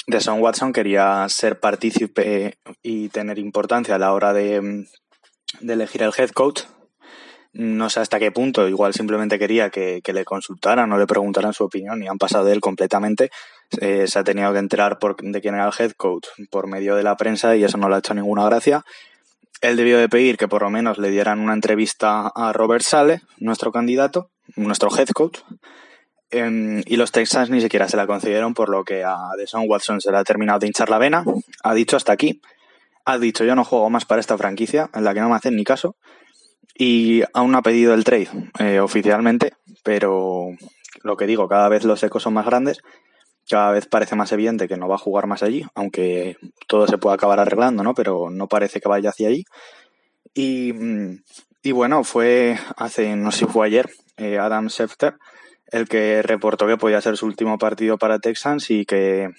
Deson 0.05 0.41
Watson 0.41 0.73
quería 0.73 1.25
ser 1.29 1.59
partícipe 1.59 2.57
y 2.81 3.09
tener 3.09 3.39
importancia 3.39 3.95
a 3.95 3.99
la 3.99 4.13
hora 4.13 4.33
de, 4.33 4.85
de 5.61 5.73
elegir 5.73 6.03
el 6.03 6.11
head 6.17 6.31
coach, 6.31 6.63
no 7.57 7.89
sé 7.89 8.01
hasta 8.01 8.19
qué 8.19 8.31
punto, 8.31 8.67
igual 8.67 8.93
simplemente 8.93 9.39
quería 9.39 9.71
que, 9.71 10.01
le 10.05 10.25
consultaran 10.25 10.91
o 10.91 10.97
le 10.97 11.07
preguntaran 11.07 11.53
su 11.53 11.63
opinión 11.63 12.03
y 12.03 12.07
han 12.07 12.19
pasado 12.19 12.45
de 12.45 12.53
él 12.53 12.61
completamente. 12.61 13.31
Eh, 13.81 14.05
se 14.05 14.19
ha 14.19 14.23
tenido 14.23 14.53
que 14.53 14.59
enterar 14.59 14.99
de 14.99 15.41
quién 15.41 15.55
era 15.55 15.65
el 15.65 15.73
head 15.77 15.93
coach 15.93 16.27
por 16.51 16.67
medio 16.67 16.95
de 16.95 17.01
la 17.01 17.17
prensa 17.17 17.55
y 17.55 17.63
eso 17.63 17.79
no 17.79 17.89
le 17.89 17.95
ha 17.95 17.97
hecho 17.97 18.13
ninguna 18.13 18.45
gracia. 18.45 18.85
Él 19.61 19.75
debió 19.75 19.97
de 19.97 20.07
pedir 20.07 20.37
que 20.37 20.47
por 20.47 20.61
lo 20.61 20.69
menos 20.69 20.99
le 20.99 21.09
dieran 21.09 21.39
una 21.39 21.53
entrevista 21.53 22.27
a 22.27 22.53
Robert 22.53 22.83
Sale, 22.83 23.21
nuestro 23.39 23.71
candidato, 23.71 24.29
nuestro 24.55 24.95
head 24.95 25.07
coach, 25.07 25.39
em, 26.29 26.83
y 26.85 26.95
los 26.95 27.11
Texans 27.11 27.49
ni 27.49 27.59
siquiera 27.59 27.89
se 27.89 27.97
la 27.97 28.05
concedieron, 28.05 28.53
por 28.53 28.69
lo 28.69 28.83
que 28.83 29.03
a 29.03 29.17
Deshaun 29.35 29.65
Watson 29.67 29.99
se 29.99 30.11
le 30.11 30.17
ha 30.17 30.23
terminado 30.23 30.59
de 30.59 30.67
hinchar 30.67 30.91
la 30.91 30.99
vena. 30.99 31.23
Ha 31.63 31.73
dicho 31.73 31.97
hasta 31.97 32.13
aquí. 32.13 32.39
Ha 33.03 33.17
dicho 33.17 33.45
yo 33.45 33.55
no 33.55 33.63
juego 33.63 33.89
más 33.89 34.05
para 34.05 34.21
esta 34.21 34.37
franquicia, 34.37 34.91
en 34.93 35.03
la 35.03 35.15
que 35.15 35.21
no 35.21 35.29
me 35.29 35.35
hacen 35.35 35.55
ni 35.55 35.63
caso 35.63 35.95
y 36.77 37.23
aún 37.33 37.55
ha 37.55 37.61
pedido 37.61 37.93
el 37.93 38.03
trade 38.03 38.29
eh, 38.59 38.79
oficialmente, 38.79 39.53
pero 39.83 40.49
lo 41.03 41.17
que 41.17 41.27
digo, 41.27 41.47
cada 41.47 41.69
vez 41.69 41.83
los 41.83 42.03
ecos 42.03 42.23
son 42.23 42.33
más 42.33 42.45
grandes, 42.45 42.79
cada 43.49 43.71
vez 43.71 43.87
parece 43.87 44.15
más 44.15 44.31
evidente 44.31 44.67
que 44.67 44.77
no 44.77 44.87
va 44.87 44.95
a 44.95 44.99
jugar 44.99 45.27
más 45.27 45.43
allí, 45.43 45.65
aunque 45.73 46.37
todo 46.67 46.87
se 46.87 46.97
puede 46.97 47.15
acabar 47.15 47.39
arreglando, 47.39 47.83
¿no? 47.83 47.93
Pero 47.93 48.29
no 48.29 48.47
parece 48.47 48.81
que 48.81 48.89
vaya 48.89 49.09
hacia 49.09 49.29
allí. 49.29 49.45
Y, 50.33 50.73
y 51.63 51.71
bueno, 51.71 52.03
fue 52.03 52.57
hace, 52.75 53.15
no 53.15 53.31
sé 53.31 53.39
si 53.39 53.45
fue 53.45 53.67
ayer, 53.67 53.89
eh, 54.17 54.37
Adam 54.37 54.69
Schefter 54.69 55.15
el 55.71 55.87
que 55.87 56.21
reportó 56.21 56.67
que 56.67 56.77
podía 56.77 57.01
ser 57.01 57.17
su 57.17 57.25
último 57.25 57.57
partido 57.57 57.97
para 57.97 58.19
Texans 58.19 58.69
y 58.71 58.85
que 58.85 59.29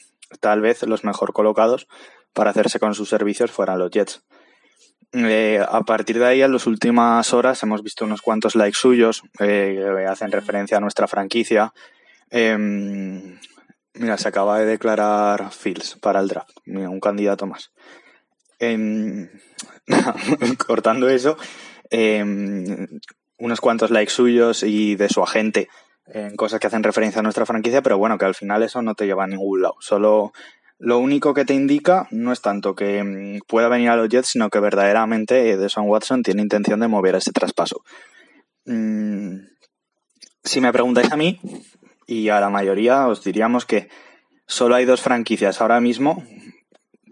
tal 0.40 0.60
vez 0.60 0.82
los 0.82 1.04
mejor 1.04 1.32
colocados 1.32 1.88
para 2.32 2.50
hacerse 2.50 2.78
con 2.78 2.94
sus 2.94 3.08
servicios 3.08 3.50
fueran 3.50 3.78
los 3.78 3.90
Jets. 3.90 4.22
Eh, 5.12 5.64
a 5.66 5.80
partir 5.82 6.18
de 6.18 6.26
ahí, 6.26 6.42
en 6.42 6.52
las 6.52 6.66
últimas 6.66 7.32
horas, 7.32 7.62
hemos 7.62 7.82
visto 7.82 8.04
unos 8.04 8.20
cuantos 8.20 8.54
likes 8.54 8.78
suyos 8.78 9.22
eh, 9.38 9.80
que 9.96 10.06
hacen 10.06 10.30
referencia 10.30 10.76
a 10.76 10.80
nuestra 10.80 11.08
franquicia. 11.08 11.72
Em, 12.30 13.38
mira, 13.94 14.18
se 14.18 14.28
acaba 14.28 14.58
de 14.58 14.66
declarar 14.66 15.50
Fields 15.50 15.96
para 15.96 16.20
el 16.20 16.28
draft, 16.28 16.58
un 16.66 17.00
candidato 17.00 17.46
más. 17.46 17.72
Em, 18.58 19.30
cortando 20.66 21.08
eso, 21.08 21.38
em, 21.90 22.86
unos 23.38 23.60
cuantos 23.60 23.90
likes 23.90 24.12
suyos 24.12 24.62
y 24.62 24.96
de 24.96 25.08
su 25.08 25.22
agente 25.22 25.68
en 26.06 26.36
cosas 26.36 26.60
que 26.60 26.66
hacen 26.66 26.82
referencia 26.82 27.20
a 27.20 27.22
nuestra 27.22 27.46
franquicia, 27.46 27.82
pero 27.82 27.98
bueno, 27.98 28.18
que 28.18 28.24
al 28.24 28.34
final 28.34 28.62
eso 28.62 28.82
no 28.82 28.94
te 28.94 29.06
lleva 29.06 29.24
a 29.24 29.26
ningún 29.26 29.62
lado. 29.62 29.76
Solo 29.80 30.32
lo 30.78 30.98
único 30.98 31.34
que 31.34 31.44
te 31.44 31.54
indica 31.54 32.06
no 32.10 32.32
es 32.32 32.40
tanto 32.40 32.74
que 32.74 33.02
mm, 33.02 33.40
pueda 33.46 33.68
venir 33.68 33.90
a 33.90 33.96
los 33.96 34.08
Jets, 34.08 34.28
sino 34.28 34.48
que 34.48 34.60
verdaderamente 34.60 35.56
Deshaun 35.56 35.88
Watson 35.88 36.22
tiene 36.22 36.42
intención 36.42 36.80
de 36.80 36.88
mover 36.88 37.16
ese 37.16 37.32
traspaso. 37.32 37.82
Mm, 38.64 39.38
si 40.44 40.60
me 40.60 40.72
preguntáis 40.72 41.10
a 41.12 41.16
mí, 41.16 41.40
y 42.06 42.30
a 42.30 42.40
la 42.40 42.48
mayoría 42.48 43.06
os 43.06 43.22
diríamos 43.22 43.66
que 43.66 43.88
solo 44.46 44.74
hay 44.74 44.86
dos 44.86 45.02
franquicias 45.02 45.60
ahora 45.60 45.80
mismo 45.80 46.24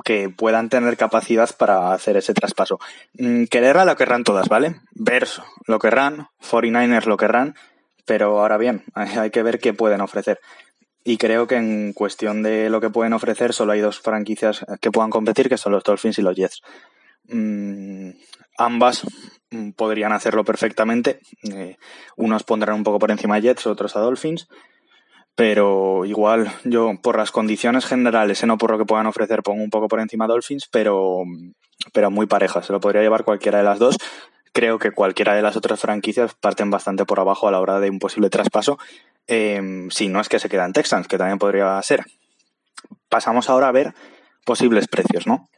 que 0.04 0.30
puedan 0.30 0.68
tener 0.68 0.96
capacidad 0.96 1.50
para 1.56 1.92
hacer 1.92 2.16
ese 2.16 2.35
traspaso. 2.35 2.78
Mm, 3.14 3.44
quererla 3.44 3.85
lo 3.85 3.96
querrán 3.96 4.25
todas, 4.25 4.49
¿vale? 4.49 4.76
Bears 4.92 5.42
lo 5.66 5.78
querrán, 5.78 6.28
49ers 6.40 7.06
lo 7.06 7.16
querrán, 7.16 7.56
pero 8.04 8.38
ahora 8.40 8.56
bien, 8.56 8.85
hay 8.94 9.30
que 9.30 9.42
ver 9.42 9.58
qué 9.58 9.75
pueden 9.75 10.00
ofrecer. 10.00 10.40
Y 11.08 11.18
creo 11.18 11.46
que 11.46 11.54
en 11.54 11.92
cuestión 11.92 12.42
de 12.42 12.68
lo 12.68 12.80
que 12.80 12.90
pueden 12.90 13.12
ofrecer, 13.12 13.52
solo 13.52 13.70
hay 13.70 13.80
dos 13.80 14.00
franquicias 14.00 14.66
que 14.80 14.90
puedan 14.90 15.08
competir, 15.08 15.48
que 15.48 15.56
son 15.56 15.70
los 15.70 15.84
Dolphins 15.84 16.18
y 16.18 16.22
los 16.22 16.34
Jets. 16.34 16.62
Mm, 17.28 18.10
ambas 18.58 19.06
mm, 19.52 19.70
podrían 19.70 20.10
hacerlo 20.10 20.42
perfectamente. 20.44 21.20
Eh, 21.48 21.76
unos 22.16 22.42
pondrán 22.42 22.75
un 22.75 22.82
poco 22.82 22.98
por 22.98 23.12
encima 23.12 23.36
a 23.36 23.38
Jets, 23.38 23.68
otros 23.68 23.94
a 23.94 24.00
Dolphins. 24.00 24.48
Pero 25.36 26.04
igual, 26.06 26.50
yo 26.64 26.94
por 27.00 27.18
las 27.18 27.30
condiciones 27.30 27.86
generales, 27.86 28.42
eh, 28.42 28.48
no 28.48 28.58
por 28.58 28.72
lo 28.72 28.78
que 28.78 28.84
puedan 28.84 29.06
ofrecer, 29.06 29.44
pongo 29.44 29.62
un 29.62 29.70
poco 29.70 29.86
por 29.86 30.00
encima 30.00 30.25
a 30.25 30.28
Dolphins, 30.28 30.66
pero, 30.72 31.22
pero 31.92 32.10
muy 32.10 32.26
pareja. 32.26 32.64
Se 32.64 32.72
lo 32.72 32.80
podría 32.80 33.02
llevar 33.02 33.22
cualquiera 33.22 33.58
de 33.58 33.64
las 33.64 33.78
dos. 33.78 33.96
Creo 34.52 34.80
que 34.80 34.90
cualquiera 34.90 35.36
de 35.36 35.42
las 35.42 35.56
otras 35.56 35.78
franquicias 35.78 36.34
parten 36.34 36.68
bastante 36.68 37.04
por 37.04 37.20
abajo 37.20 37.46
a 37.46 37.52
la 37.52 37.60
hora 37.60 37.78
de 37.78 37.90
un 37.90 38.00
posible 38.00 38.28
traspaso 38.28 38.76
eh, 39.26 39.88
si 39.90 40.09
no 40.09 40.21
es 40.21 40.28
que 40.28 40.38
se 40.38 40.49
quedan 40.49 40.73
Texans, 40.73 41.09
que 41.09 41.18
también 41.18 41.38
podría 41.38 41.80
ser. 41.83 42.04
Pasamos 43.09 43.50
ahora 43.50 43.68
a 43.68 43.73
ver 43.73 43.95
posibles 44.45 44.88
precios, 44.88 45.26
¿no? 45.26 45.49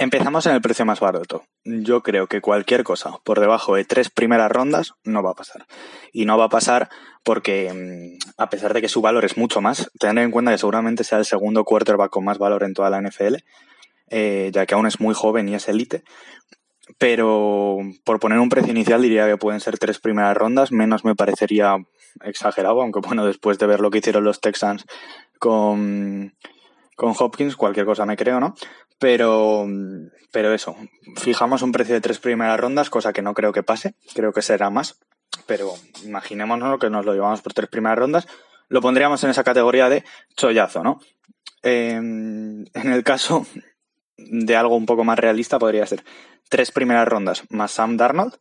Empezamos 0.00 0.46
en 0.46 0.54
el 0.54 0.62
precio 0.62 0.86
más 0.86 0.98
barato. 0.98 1.44
Yo 1.62 2.02
creo 2.02 2.26
que 2.26 2.40
cualquier 2.40 2.84
cosa 2.84 3.18
por 3.22 3.38
debajo 3.38 3.74
de 3.74 3.84
tres 3.84 4.08
primeras 4.08 4.50
rondas 4.50 4.94
no 5.04 5.22
va 5.22 5.32
a 5.32 5.34
pasar. 5.34 5.66
Y 6.10 6.24
no 6.24 6.38
va 6.38 6.46
a 6.46 6.48
pasar 6.48 6.88
porque, 7.22 7.70
mm, 7.70 8.32
a 8.40 8.48
pesar 8.48 8.72
de 8.72 8.80
que 8.80 8.88
su 8.88 9.02
valor 9.02 9.26
es 9.26 9.36
mucho 9.36 9.60
más, 9.60 9.90
tener 9.98 10.24
en 10.24 10.30
cuenta 10.30 10.52
que 10.52 10.58
seguramente 10.58 11.04
sea 11.04 11.18
el 11.18 11.26
segundo 11.26 11.64
quarterback 11.64 12.10
con 12.10 12.24
más 12.24 12.38
valor 12.38 12.62
en 12.64 12.72
toda 12.72 12.88
la 12.88 12.96
NFL, 12.96 13.44
eh, 14.08 14.50
ya 14.54 14.64
que 14.64 14.74
aún 14.74 14.86
es 14.86 15.00
muy 15.00 15.14
joven 15.14 15.50
y 15.50 15.54
es 15.54 15.68
élite, 15.68 16.02
pero 16.98 17.78
por 18.04 18.20
poner 18.20 18.38
un 18.38 18.48
precio 18.48 18.70
inicial 18.70 19.02
diría 19.02 19.26
que 19.26 19.36
pueden 19.36 19.60
ser 19.60 19.78
tres 19.78 19.98
primeras 19.98 20.36
rondas, 20.36 20.72
menos 20.72 21.04
me 21.04 21.14
parecería 21.14 21.76
exagerado, 22.22 22.82
aunque 22.82 23.00
bueno, 23.00 23.24
después 23.24 23.58
de 23.58 23.66
ver 23.66 23.80
lo 23.80 23.90
que 23.90 23.98
hicieron 23.98 24.24
los 24.24 24.40
Texans 24.40 24.86
con, 25.38 26.34
con 26.96 27.14
Hopkins, 27.18 27.56
cualquier 27.56 27.86
cosa 27.86 28.06
me 28.06 28.16
creo, 28.16 28.40
¿no? 28.40 28.54
Pero, 28.98 29.66
pero 30.32 30.52
eso, 30.52 30.76
fijamos 31.16 31.62
un 31.62 31.72
precio 31.72 31.94
de 31.94 32.00
tres 32.00 32.18
primeras 32.18 32.60
rondas, 32.60 32.90
cosa 32.90 33.12
que 33.12 33.22
no 33.22 33.34
creo 33.34 33.52
que 33.52 33.62
pase, 33.62 33.94
creo 34.14 34.32
que 34.32 34.42
será 34.42 34.70
más, 34.70 35.00
pero 35.46 35.72
imaginémonos 36.04 36.78
que 36.78 36.90
nos 36.90 37.06
lo 37.06 37.14
llevamos 37.14 37.40
por 37.40 37.54
tres 37.54 37.70
primeras 37.70 37.98
rondas, 37.98 38.28
lo 38.68 38.80
pondríamos 38.80 39.22
en 39.24 39.30
esa 39.30 39.44
categoría 39.44 39.88
de 39.88 40.04
chollazo, 40.36 40.82
¿no? 40.82 41.00
en 41.62 42.64
el 42.72 43.04
caso 43.04 43.46
de 44.30 44.56
algo 44.56 44.76
un 44.76 44.86
poco 44.86 45.04
más 45.04 45.18
realista 45.18 45.58
podría 45.58 45.86
ser 45.86 46.04
tres 46.48 46.70
primeras 46.70 47.08
rondas 47.08 47.44
más 47.48 47.72
Sam 47.72 47.96
Darnold. 47.96 48.34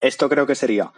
Esto 0.00 0.28
creo 0.28 0.46
que 0.46 0.54
sería 0.54 0.92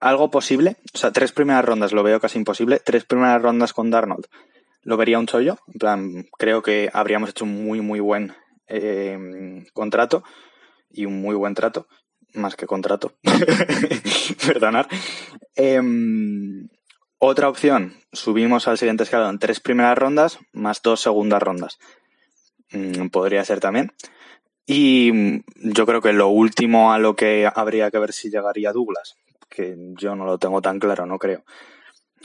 algo 0.00 0.30
posible. 0.30 0.76
O 0.94 0.98
sea, 0.98 1.12
tres 1.12 1.32
primeras 1.32 1.64
rondas 1.64 1.92
lo 1.92 2.02
veo 2.02 2.20
casi 2.20 2.38
imposible. 2.38 2.80
Tres 2.80 3.04
primeras 3.04 3.42
rondas 3.42 3.72
con 3.72 3.90
Darnold 3.90 4.26
lo 4.82 4.96
vería 4.96 5.18
un 5.18 5.26
chollo. 5.26 5.58
En 5.66 5.78
plan, 5.78 6.26
creo 6.38 6.62
que 6.62 6.90
habríamos 6.92 7.30
hecho 7.30 7.44
un 7.44 7.64
muy, 7.64 7.80
muy 7.80 8.00
buen 8.00 8.34
eh, 8.68 9.64
contrato 9.72 10.22
y 10.90 11.06
un 11.06 11.20
muy 11.20 11.34
buen 11.34 11.54
trato. 11.54 11.86
Más 12.34 12.56
que 12.56 12.66
contrato. 12.66 13.12
Perdonar. 14.46 14.88
Em, 15.54 16.68
otra 17.18 17.48
opción, 17.48 17.94
subimos 18.12 18.68
al 18.68 18.78
siguiente 18.78 19.04
escalón, 19.04 19.38
tres 19.38 19.60
primeras 19.60 19.96
rondas 19.96 20.38
más 20.52 20.82
dos 20.82 21.00
segundas 21.00 21.42
rondas. 21.42 21.78
Mm, 22.72 23.08
podría 23.08 23.44
ser 23.44 23.60
también. 23.60 23.92
Y 24.66 25.42
yo 25.56 25.86
creo 25.86 26.00
que 26.00 26.12
lo 26.12 26.28
último 26.28 26.92
a 26.92 26.98
lo 26.98 27.14
que 27.14 27.48
habría 27.54 27.90
que 27.90 27.98
ver 27.98 28.12
si 28.12 28.30
llegaría 28.30 28.72
Douglas, 28.72 29.16
que 29.48 29.76
yo 29.96 30.16
no 30.16 30.24
lo 30.24 30.38
tengo 30.38 30.60
tan 30.60 30.80
claro, 30.80 31.06
no 31.06 31.18
creo, 31.18 31.44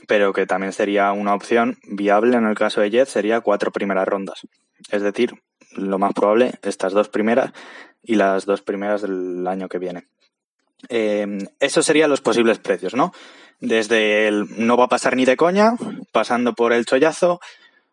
pero 0.07 0.33
que 0.33 0.47
también 0.47 0.73
sería 0.73 1.11
una 1.11 1.35
opción 1.35 1.77
viable 1.83 2.37
en 2.37 2.45
el 2.45 2.55
caso 2.55 2.81
de 2.81 2.89
Jet, 2.89 3.07
sería 3.07 3.41
cuatro 3.41 3.71
primeras 3.71 4.07
rondas. 4.07 4.41
Es 4.89 5.03
decir, 5.03 5.35
lo 5.75 5.99
más 5.99 6.13
probable, 6.13 6.53
estas 6.63 6.93
dos 6.93 7.09
primeras 7.09 7.51
y 8.01 8.15
las 8.15 8.45
dos 8.45 8.63
primeras 8.63 9.03
del 9.03 9.45
año 9.47 9.69
que 9.69 9.77
viene. 9.77 10.07
Eh, 10.89 11.37
esos 11.59 11.85
serían 11.85 12.09
los 12.09 12.21
posibles 12.21 12.57
precios, 12.57 12.95
¿no? 12.95 13.13
Desde 13.59 14.27
el 14.27 14.47
no 14.65 14.77
va 14.77 14.85
a 14.85 14.89
pasar 14.89 15.15
ni 15.15 15.25
de 15.25 15.37
coña, 15.37 15.75
pasando 16.11 16.53
por 16.53 16.73
el 16.73 16.87
chollazo, 16.87 17.39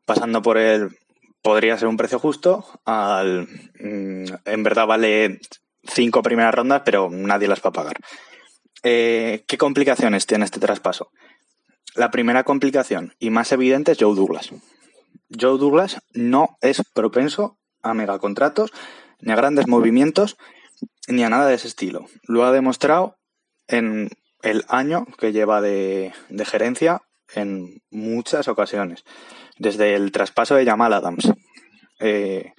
pasando 0.07 0.40
por 0.40 0.57
el 0.57 0.97
podría 1.42 1.78
ser 1.78 1.88
un 1.88 1.97
precio 1.97 2.18
justo 2.18 2.64
al 2.85 3.49
mm, 3.80 4.25
en 4.45 4.62
verdad 4.62 4.87
vale 4.87 5.40
cinco 5.85 6.23
primeras 6.23 6.54
rondas 6.54 6.83
pero 6.85 7.09
nadie 7.11 7.49
las 7.49 7.61
va 7.61 7.71
a 7.71 7.73
pagar. 7.73 7.97
Eh, 8.83 9.45
¿qué 9.47 9.59
complicaciones 9.59 10.26
tiene 10.26 10.45
este 10.45 10.61
traspaso? 10.61 11.11
la 11.99 12.11
primera 12.11 12.45
complicación 12.45 13.14
y 13.18 13.30
más 13.30 13.50
evidente 13.52 13.92
es 13.92 13.99
Joe 14.00 14.14
Douglas. 14.14 14.50
Joe 15.28 15.59
Douglas 15.59 16.00
no 16.14 16.57
es 16.61 16.83
propenso 16.95 17.59
a 17.83 17.92
megacontratos 17.92 18.73
ni 19.21 19.33
a 19.33 19.37
grandes 19.37 19.66
movimientos 19.66 20.37
ni 21.09 21.25
a 21.25 21.28
nada 21.28 21.49
de 21.49 21.54
ese 21.54 21.66
estilo. 21.66 22.07
Lo 22.23 22.45
ha 22.45 22.52
demostrado 22.52 23.16
en 23.66 24.11
el 24.42 24.64
año 24.68 25.07
que 25.18 25.33
lleva 25.33 25.61
de, 25.61 26.12
de 26.28 26.45
gerencia 26.45 27.02
en 27.35 27.83
muchas 27.90 28.47
ocasiones 28.47 29.04
desde 29.58 29.94
el 29.94 30.12
traspaso 30.12 30.54
de 30.54 30.64
Jamal 30.64 30.92
Adams, 30.92 31.32
eh, 32.00 32.52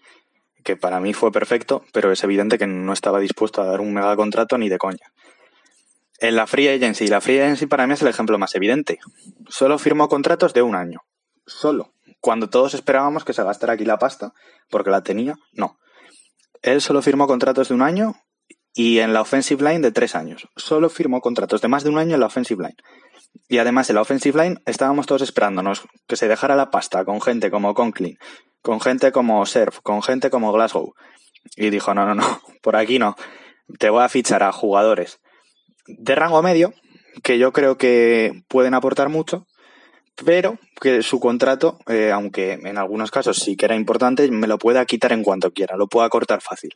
que 0.64 0.76
para 0.76 1.00
mí 1.00 1.14
fue 1.14 1.32
perfecto, 1.32 1.84
pero 1.94 2.12
es 2.12 2.24
evidente 2.24 2.58
que 2.58 2.68
no 2.68 2.94
estaba 2.94 3.20
dispuesto 3.20 3.62
a 3.62 3.66
dar 3.66 3.82
un 3.82 3.94
mega 3.94 4.16
contrato 4.16 4.58
ni 4.58 4.70
de 4.70 4.78
coña. 4.78 5.12
En 6.20 6.36
la 6.36 6.48
Free 6.48 6.68
Agency, 6.68 7.08
la 7.08 7.22
Free 7.22 7.40
Agency 7.40 7.66
para 7.66 7.88
mí 7.88 7.94
es 7.94 8.02
el 8.02 8.10
ejemplo 8.10 8.38
más 8.38 8.54
evidente. 8.54 9.00
Solo 9.48 9.80
firmó 9.80 10.10
contratos 10.10 10.54
de 10.54 10.62
un 10.62 10.76
año. 10.76 11.00
Solo. 11.46 11.94
Cuando 12.20 12.50
todos 12.50 12.74
esperábamos 12.74 13.24
que 13.24 13.32
se 13.32 13.44
gastara 13.44 13.74
aquí 13.74 13.86
la 13.86 13.98
pasta, 13.98 14.34
porque 14.70 14.90
la 14.90 15.02
tenía, 15.02 15.36
no. 15.54 15.78
Él 16.62 16.82
solo 16.82 17.02
firmó 17.02 17.26
contratos 17.26 17.70
de 17.70 17.76
un 17.76 17.82
año 17.82 18.16
y 18.74 19.00
en 19.00 19.14
la 19.14 19.22
offensive 19.22 19.64
line 19.64 19.80
de 19.80 19.92
tres 19.92 20.16
años. 20.16 20.48
Solo 20.58 20.90
firmó 20.90 21.22
contratos 21.22 21.62
de 21.62 21.70
más 21.70 21.86
de 21.86 21.90
un 21.90 21.98
año 21.98 22.16
en 22.16 22.20
la 22.20 22.28
offensive 22.28 22.64
line. 22.64 22.78
Y 23.48 23.58
además 23.58 23.90
en 23.90 23.96
la 23.96 24.02
offensive 24.02 24.44
line 24.44 24.62
estábamos 24.66 25.08
todos 25.08 25.22
esperándonos 25.22 25.84
que 26.08 26.16
se 26.16 26.28
dejara 26.28 26.56
la 26.56 26.70
pasta 26.70 27.04
con 27.04 27.22
gente 27.22 27.50
como 27.50 27.74
Conklin, 27.74 28.18
con 28.62 28.80
gente 28.80 29.12
como 29.12 29.46
Surf, 29.46 29.80
con 29.82 30.04
gente 30.04 30.30
como 30.30 30.52
Glasgow. 30.52 30.94
Y 31.56 31.70
dijo, 31.70 31.94
no, 31.94 32.06
no, 32.06 32.16
no, 32.16 32.42
por 32.62 32.76
aquí 32.76 33.00
no. 33.00 33.16
Te 33.80 33.90
voy 33.90 34.04
a 34.04 34.10
fichar 34.10 34.44
a 34.44 34.52
jugadores 34.52 35.20
de 35.86 36.16
rango 36.16 36.42
medio, 36.42 36.74
que 37.24 37.40
yo 37.40 37.52
creo 37.52 37.78
que 37.78 38.44
pueden 38.48 38.74
aportar 38.74 39.10
mucho, 39.10 39.48
pero 40.26 40.58
que 40.80 41.02
su 41.02 41.20
contrato, 41.20 41.80
eh, 41.88 42.12
aunque 42.12 42.54
en 42.54 42.78
algunos 42.78 43.12
casos 43.12 43.38
sí 43.38 43.56
que 43.56 43.66
era 43.66 43.76
importante, 43.76 44.30
me 44.32 44.48
lo 44.48 44.58
pueda 44.58 44.86
quitar 44.86 45.12
en 45.12 45.24
cuanto 45.24 45.52
quiera, 45.52 45.78
lo 45.78 45.88
pueda 45.88 46.10
cortar 46.10 46.42
fácil. 46.42 46.76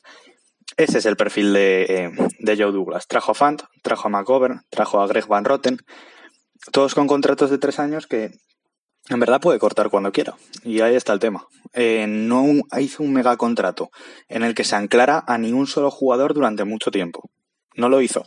Ese 0.78 0.98
es 0.98 1.06
el 1.06 1.18
perfil 1.18 1.54
de, 1.54 1.84
eh, 1.84 2.12
de 2.40 2.58
Joe 2.58 2.72
Douglas. 2.72 3.08
Trajo 3.08 3.34
a 3.34 3.36
Fant, 3.36 3.62
trajo 3.84 4.08
a 4.08 4.10
McGovern, 4.10 4.62
trajo 4.70 5.02
a 5.02 5.08
Greg 5.08 5.28
Van 5.28 5.46
Rotten, 5.46 5.78
todos 6.72 6.96
con 6.96 7.08
contratos 7.08 7.50
de 7.50 7.58
tres 7.58 7.80
años 7.80 8.08
que 8.08 8.32
en 9.10 9.20
verdad 9.20 9.42
puede 9.42 9.60
cortar 9.60 9.90
cuando 9.90 10.12
quiera. 10.12 10.36
Y 10.64 10.80
ahí 10.82 10.96
está 10.96 11.14
el 11.14 11.20
tema. 11.20 11.46
Eh, 11.74 12.06
no 12.08 12.46
hizo 12.80 13.04
un 13.04 13.14
mega 13.14 13.36
contrato 13.38 13.90
en 14.30 14.44
el 14.44 14.56
que 14.56 14.64
se 14.64 14.76
anclara 14.76 15.24
a 15.28 15.38
ni 15.38 15.52
un 15.52 15.68
solo 15.68 15.92
jugador 15.92 16.34
durante 16.34 16.64
mucho 16.64 16.90
tiempo. 16.90 17.30
No 17.76 17.90
lo 17.90 18.02
hizo. 18.02 18.24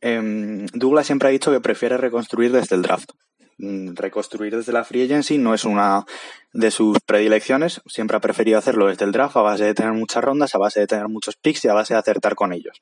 Em, 0.00 0.66
Douglas 0.74 1.06
siempre 1.06 1.28
ha 1.28 1.32
dicho 1.32 1.50
que 1.50 1.60
prefiere 1.60 1.96
reconstruir 1.96 2.52
desde 2.52 2.76
el 2.76 2.82
draft. 2.82 3.10
Mm, 3.56 3.94
reconstruir 3.94 4.56
desde 4.56 4.72
la 4.72 4.84
free 4.84 5.04
agency 5.04 5.38
no 5.38 5.54
es 5.54 5.64
una 5.64 6.04
de 6.52 6.70
sus 6.70 6.98
predilecciones. 7.00 7.80
Siempre 7.86 8.16
ha 8.16 8.20
preferido 8.20 8.58
hacerlo 8.58 8.86
desde 8.88 9.04
el 9.04 9.12
draft 9.12 9.36
a 9.36 9.42
base 9.42 9.64
de 9.64 9.74
tener 9.74 9.92
muchas 9.92 10.22
rondas, 10.22 10.54
a 10.54 10.58
base 10.58 10.80
de 10.80 10.86
tener 10.86 11.08
muchos 11.08 11.36
picks 11.36 11.64
y 11.64 11.68
a 11.68 11.74
base 11.74 11.94
de 11.94 12.00
acertar 12.00 12.34
con 12.34 12.52
ellos 12.52 12.78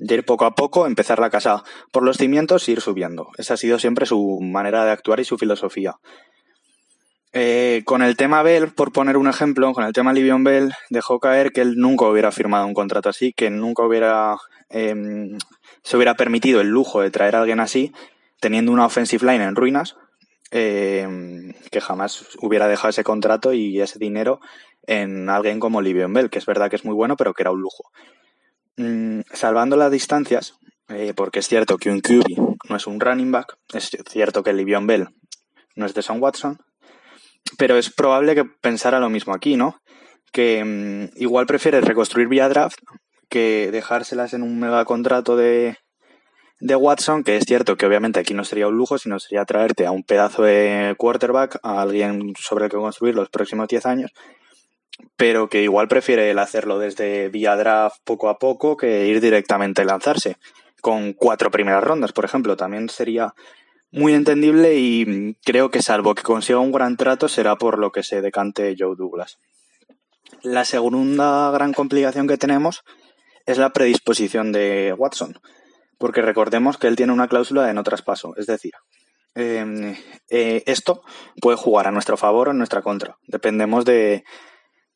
de 0.00 0.14
ir 0.14 0.24
poco 0.24 0.46
a 0.46 0.54
poco, 0.54 0.86
empezar 0.86 1.18
la 1.20 1.30
casa 1.30 1.62
por 1.92 2.02
los 2.02 2.16
cimientos 2.16 2.66
e 2.66 2.72
ir 2.72 2.80
subiendo. 2.80 3.28
Esa 3.36 3.54
ha 3.54 3.56
sido 3.56 3.78
siempre 3.78 4.06
su 4.06 4.40
manera 4.40 4.84
de 4.84 4.90
actuar 4.90 5.20
y 5.20 5.24
su 5.24 5.38
filosofía. 5.38 5.96
Eh, 7.32 7.82
con 7.84 8.02
el 8.02 8.16
tema 8.16 8.42
Bell, 8.42 8.72
por 8.72 8.92
poner 8.92 9.16
un 9.16 9.28
ejemplo, 9.28 9.72
con 9.72 9.84
el 9.84 9.92
tema 9.92 10.12
Livion 10.12 10.42
Bell, 10.42 10.72
dejó 10.88 11.20
caer 11.20 11.52
que 11.52 11.60
él 11.60 11.76
nunca 11.76 12.06
hubiera 12.06 12.32
firmado 12.32 12.66
un 12.66 12.74
contrato 12.74 13.08
así, 13.08 13.32
que 13.32 13.50
nunca 13.50 13.84
hubiera 13.84 14.36
em, 14.68 15.38
se 15.82 15.96
hubiera 15.96 16.14
permitido 16.14 16.60
el 16.60 16.68
lujo 16.68 17.00
de 17.00 17.10
traer 17.10 17.36
a 17.36 17.40
alguien 17.40 17.60
así, 17.60 17.92
teniendo 18.40 18.72
una 18.72 18.86
offensive 18.86 19.30
line 19.30 19.44
en 19.44 19.54
ruinas, 19.54 19.96
em, 20.50 21.52
que 21.70 21.80
jamás 21.80 22.26
hubiera 22.40 22.66
dejado 22.66 22.90
ese 22.90 23.04
contrato 23.04 23.52
y 23.52 23.80
ese 23.80 23.98
dinero 23.98 24.40
en 24.86 25.28
alguien 25.28 25.60
como 25.60 25.82
Livion 25.82 26.12
Bell, 26.12 26.30
que 26.30 26.38
es 26.38 26.46
verdad 26.46 26.70
que 26.70 26.76
es 26.76 26.84
muy 26.84 26.94
bueno, 26.94 27.16
pero 27.16 27.34
que 27.34 27.42
era 27.42 27.52
un 27.52 27.60
lujo. 27.60 27.84
Mm, 28.80 29.20
salvando 29.34 29.76
las 29.76 29.92
distancias, 29.92 30.54
eh, 30.88 31.12
porque 31.14 31.40
es 31.40 31.48
cierto 31.48 31.76
que 31.76 31.90
un 31.90 32.00
QB 32.00 32.56
no 32.70 32.76
es 32.76 32.86
un 32.86 32.98
running 32.98 33.30
back, 33.30 33.58
es 33.74 33.90
cierto 34.08 34.42
que 34.42 34.54
Livion 34.54 34.86
Bell 34.86 35.08
no 35.76 35.84
es 35.84 35.92
de 35.92 36.00
Son 36.00 36.18
Watson, 36.22 36.56
pero 37.58 37.76
es 37.76 37.90
probable 37.92 38.34
que 38.34 38.46
pensara 38.46 38.98
lo 38.98 39.10
mismo 39.10 39.34
aquí, 39.34 39.56
¿no? 39.56 39.76
Que 40.32 40.64
mm, 40.64 41.20
igual 41.20 41.44
prefieres 41.44 41.84
reconstruir 41.84 42.28
vía 42.28 42.48
draft 42.48 42.78
que 43.28 43.68
dejárselas 43.70 44.32
en 44.32 44.42
un 44.42 44.58
mega 44.58 44.82
contrato 44.86 45.36
de, 45.36 45.76
de 46.58 46.74
Watson, 46.74 47.22
que 47.22 47.36
es 47.36 47.44
cierto 47.44 47.76
que 47.76 47.84
obviamente 47.84 48.18
aquí 48.18 48.32
no 48.32 48.44
sería 48.44 48.66
un 48.66 48.78
lujo, 48.78 48.96
sino 48.96 49.18
sería 49.18 49.44
traerte 49.44 49.84
a 49.84 49.90
un 49.90 50.04
pedazo 50.04 50.44
de 50.44 50.94
quarterback, 50.96 51.58
a 51.62 51.82
alguien 51.82 52.32
sobre 52.38 52.64
el 52.64 52.70
que 52.70 52.78
construir 52.78 53.14
los 53.14 53.28
próximos 53.28 53.68
10 53.68 53.84
años, 53.84 54.10
pero 55.16 55.48
que 55.48 55.62
igual 55.62 55.88
prefiere 55.88 56.30
el 56.30 56.38
hacerlo 56.38 56.78
desde 56.78 57.28
vía 57.28 57.56
draft 57.56 57.98
poco 58.04 58.28
a 58.28 58.38
poco 58.38 58.76
que 58.76 59.06
ir 59.06 59.20
directamente 59.20 59.82
a 59.82 59.84
lanzarse 59.84 60.36
con 60.80 61.12
cuatro 61.12 61.50
primeras 61.50 61.84
rondas, 61.84 62.12
por 62.12 62.24
ejemplo. 62.24 62.56
También 62.56 62.88
sería 62.88 63.34
muy 63.90 64.14
entendible 64.14 64.76
y 64.76 65.34
creo 65.44 65.70
que 65.70 65.82
salvo 65.82 66.14
que 66.14 66.22
consiga 66.22 66.58
un 66.58 66.72
gran 66.72 66.96
trato 66.96 67.28
será 67.28 67.56
por 67.56 67.78
lo 67.78 67.92
que 67.92 68.02
se 68.02 68.20
decante 68.20 68.74
Joe 68.78 68.96
Douglas. 68.96 69.38
La 70.42 70.64
segunda 70.64 71.50
gran 71.50 71.72
complicación 71.72 72.26
que 72.28 72.38
tenemos 72.38 72.84
es 73.46 73.58
la 73.58 73.70
predisposición 73.70 74.52
de 74.52 74.94
Watson, 74.96 75.38
porque 75.98 76.22
recordemos 76.22 76.78
que 76.78 76.86
él 76.86 76.96
tiene 76.96 77.12
una 77.12 77.28
cláusula 77.28 77.66
de 77.66 77.74
no 77.74 77.82
traspaso, 77.82 78.34
es 78.36 78.46
decir, 78.46 78.72
em, 79.34 79.96
eh, 80.28 80.62
esto 80.66 81.02
puede 81.40 81.56
jugar 81.56 81.88
a 81.88 81.90
nuestro 81.90 82.16
favor 82.16 82.48
o 82.48 82.50
en 82.52 82.58
nuestra 82.58 82.82
contra. 82.82 83.16
Dependemos 83.26 83.84
de, 83.84 84.24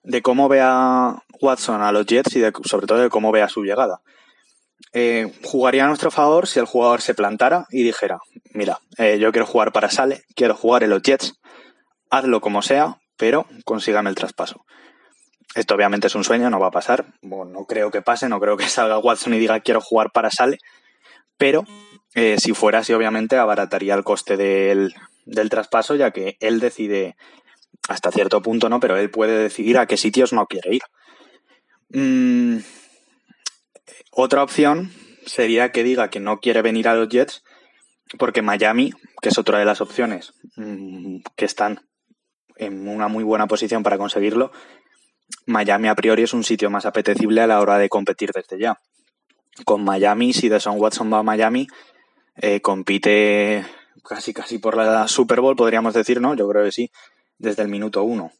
de 0.05 0.23
cómo 0.23 0.49
vea 0.49 1.17
Watson 1.41 1.83
a 1.83 1.93
los 1.93 2.07
Jets 2.07 2.37
y 2.37 2.43
sobre 2.65 2.87
todo 2.87 2.99
de 2.99 3.11
cómo 3.11 3.33
vea 3.33 3.49
su 3.49 3.65
llegada. 3.65 4.01
Eh, 4.93 5.33
jugaría 5.43 5.85
a 5.85 5.89
nuestro 5.89 6.11
favor 6.11 6.47
si 6.47 6.61
el 6.61 6.67
jugador 6.67 7.01
se 7.01 7.15
plantara 7.15 7.67
y 7.71 7.83
dijera, 7.83 8.19
mira, 8.53 8.79
eh, 8.99 9.19
yo 9.19 9.33
quiero 9.33 9.47
jugar 9.47 9.73
para 9.73 9.91
Sale, 9.91 10.23
quiero 10.37 10.55
jugar 10.55 10.85
en 10.85 10.91
los 10.91 11.03
Jets, 11.03 11.35
hazlo 12.11 12.41
como 12.41 12.63
sea, 12.63 12.99
pero 13.17 13.47
consígame 13.65 14.11
el 14.11 14.15
traspaso. 14.15 14.65
Esto 15.55 15.75
obviamente 15.75 16.07
es 16.09 16.15
un 16.15 16.25
sueño, 16.25 16.51
no 16.51 16.61
va 16.61 16.69
a 16.69 16.73
pasar. 16.73 17.07
no 17.23 17.65
creo 17.67 17.91
que 17.91 18.03
pase, 18.03 18.29
no 18.29 18.41
creo 18.41 18.57
que 18.57 18.69
salga 18.69 18.99
Watson 18.99 19.35
y 19.35 19.39
diga 19.39 19.61
quiero 19.61 19.81
jugar 19.81 20.11
para 20.13 20.31
Sale, 20.31 20.59
pero 21.39 21.65
eh, 22.15 22.37
si 22.39 22.53
fuera 22.53 22.81
así, 22.81 22.93
obviamente 22.93 23.37
abarataría 23.37 23.95
el 23.95 24.05
coste 24.05 24.37
del, 24.37 24.95
del 25.25 25.51
traspaso, 25.51 25.97
ya 25.97 26.13
que 26.13 26.37
él 26.41 26.61
decide 26.61 27.17
hasta 27.89 28.11
cierto 28.11 28.43
punto, 28.43 28.69
¿no? 28.69 28.81
Pero 28.81 28.97
él 28.97 29.11
puede 29.11 29.39
decidir 29.39 29.79
a 29.79 29.87
qué 29.87 29.97
sitios 29.97 30.33
no 30.33 30.47
quiere 30.47 30.77
ir. 30.77 30.83
Mm, 31.91 32.59
otra 34.11 34.43
opción 34.43 34.93
sería 35.27 35.73
que 35.73 35.85
diga 35.85 36.11
que 36.11 36.21
no 36.21 36.39
quiere 36.39 36.63
venir 36.63 36.89
a 36.89 36.95
los 36.95 37.09
Jets 37.09 37.43
porque 38.19 38.43
Miami, 38.43 38.93
que 39.23 39.31
es 39.31 39.39
otra 39.39 39.59
de 39.59 39.65
las 39.65 39.81
opciones 39.81 40.35
mm, 40.57 41.19
que 41.37 41.45
están 41.45 41.81
en 42.57 42.89
una 42.89 43.09
muy 43.09 43.25
buena 43.25 43.47
posición 43.47 43.83
para 43.83 43.99
conseguirlo, 43.99 44.53
Miami 45.47 45.89
a 45.89 45.95
priori 45.95 46.23
es 46.23 46.33
un 46.33 46.45
sitio 46.45 46.71
más 46.71 46.87
apetecible 46.87 47.41
a 47.41 47.47
la 47.47 47.61
hora 47.61 47.79
de 47.79 47.89
competir 47.89 48.31
desde 48.33 48.59
ya. 48.59 48.81
Con 49.65 49.85
Miami, 49.85 50.33
si 50.33 50.49
Deson 50.49 50.81
Watson 50.81 51.13
va 51.13 51.19
a 51.19 51.23
Miami, 51.23 51.67
eh, 52.37 52.61
compite 52.61 53.65
casi 54.05 54.35
casi 54.35 54.59
por 54.59 54.77
la 54.77 55.09
Super 55.09 55.41
Bowl, 55.41 55.57
podríamos 55.57 55.95
decir, 55.95 56.21
¿no? 56.21 56.35
Yo 56.35 56.49
creo 56.49 56.65
que 56.65 56.73
sí 56.73 56.91
desde 57.39 57.63
el 57.63 57.69
minuto 57.69 58.03
uno. 58.03 58.33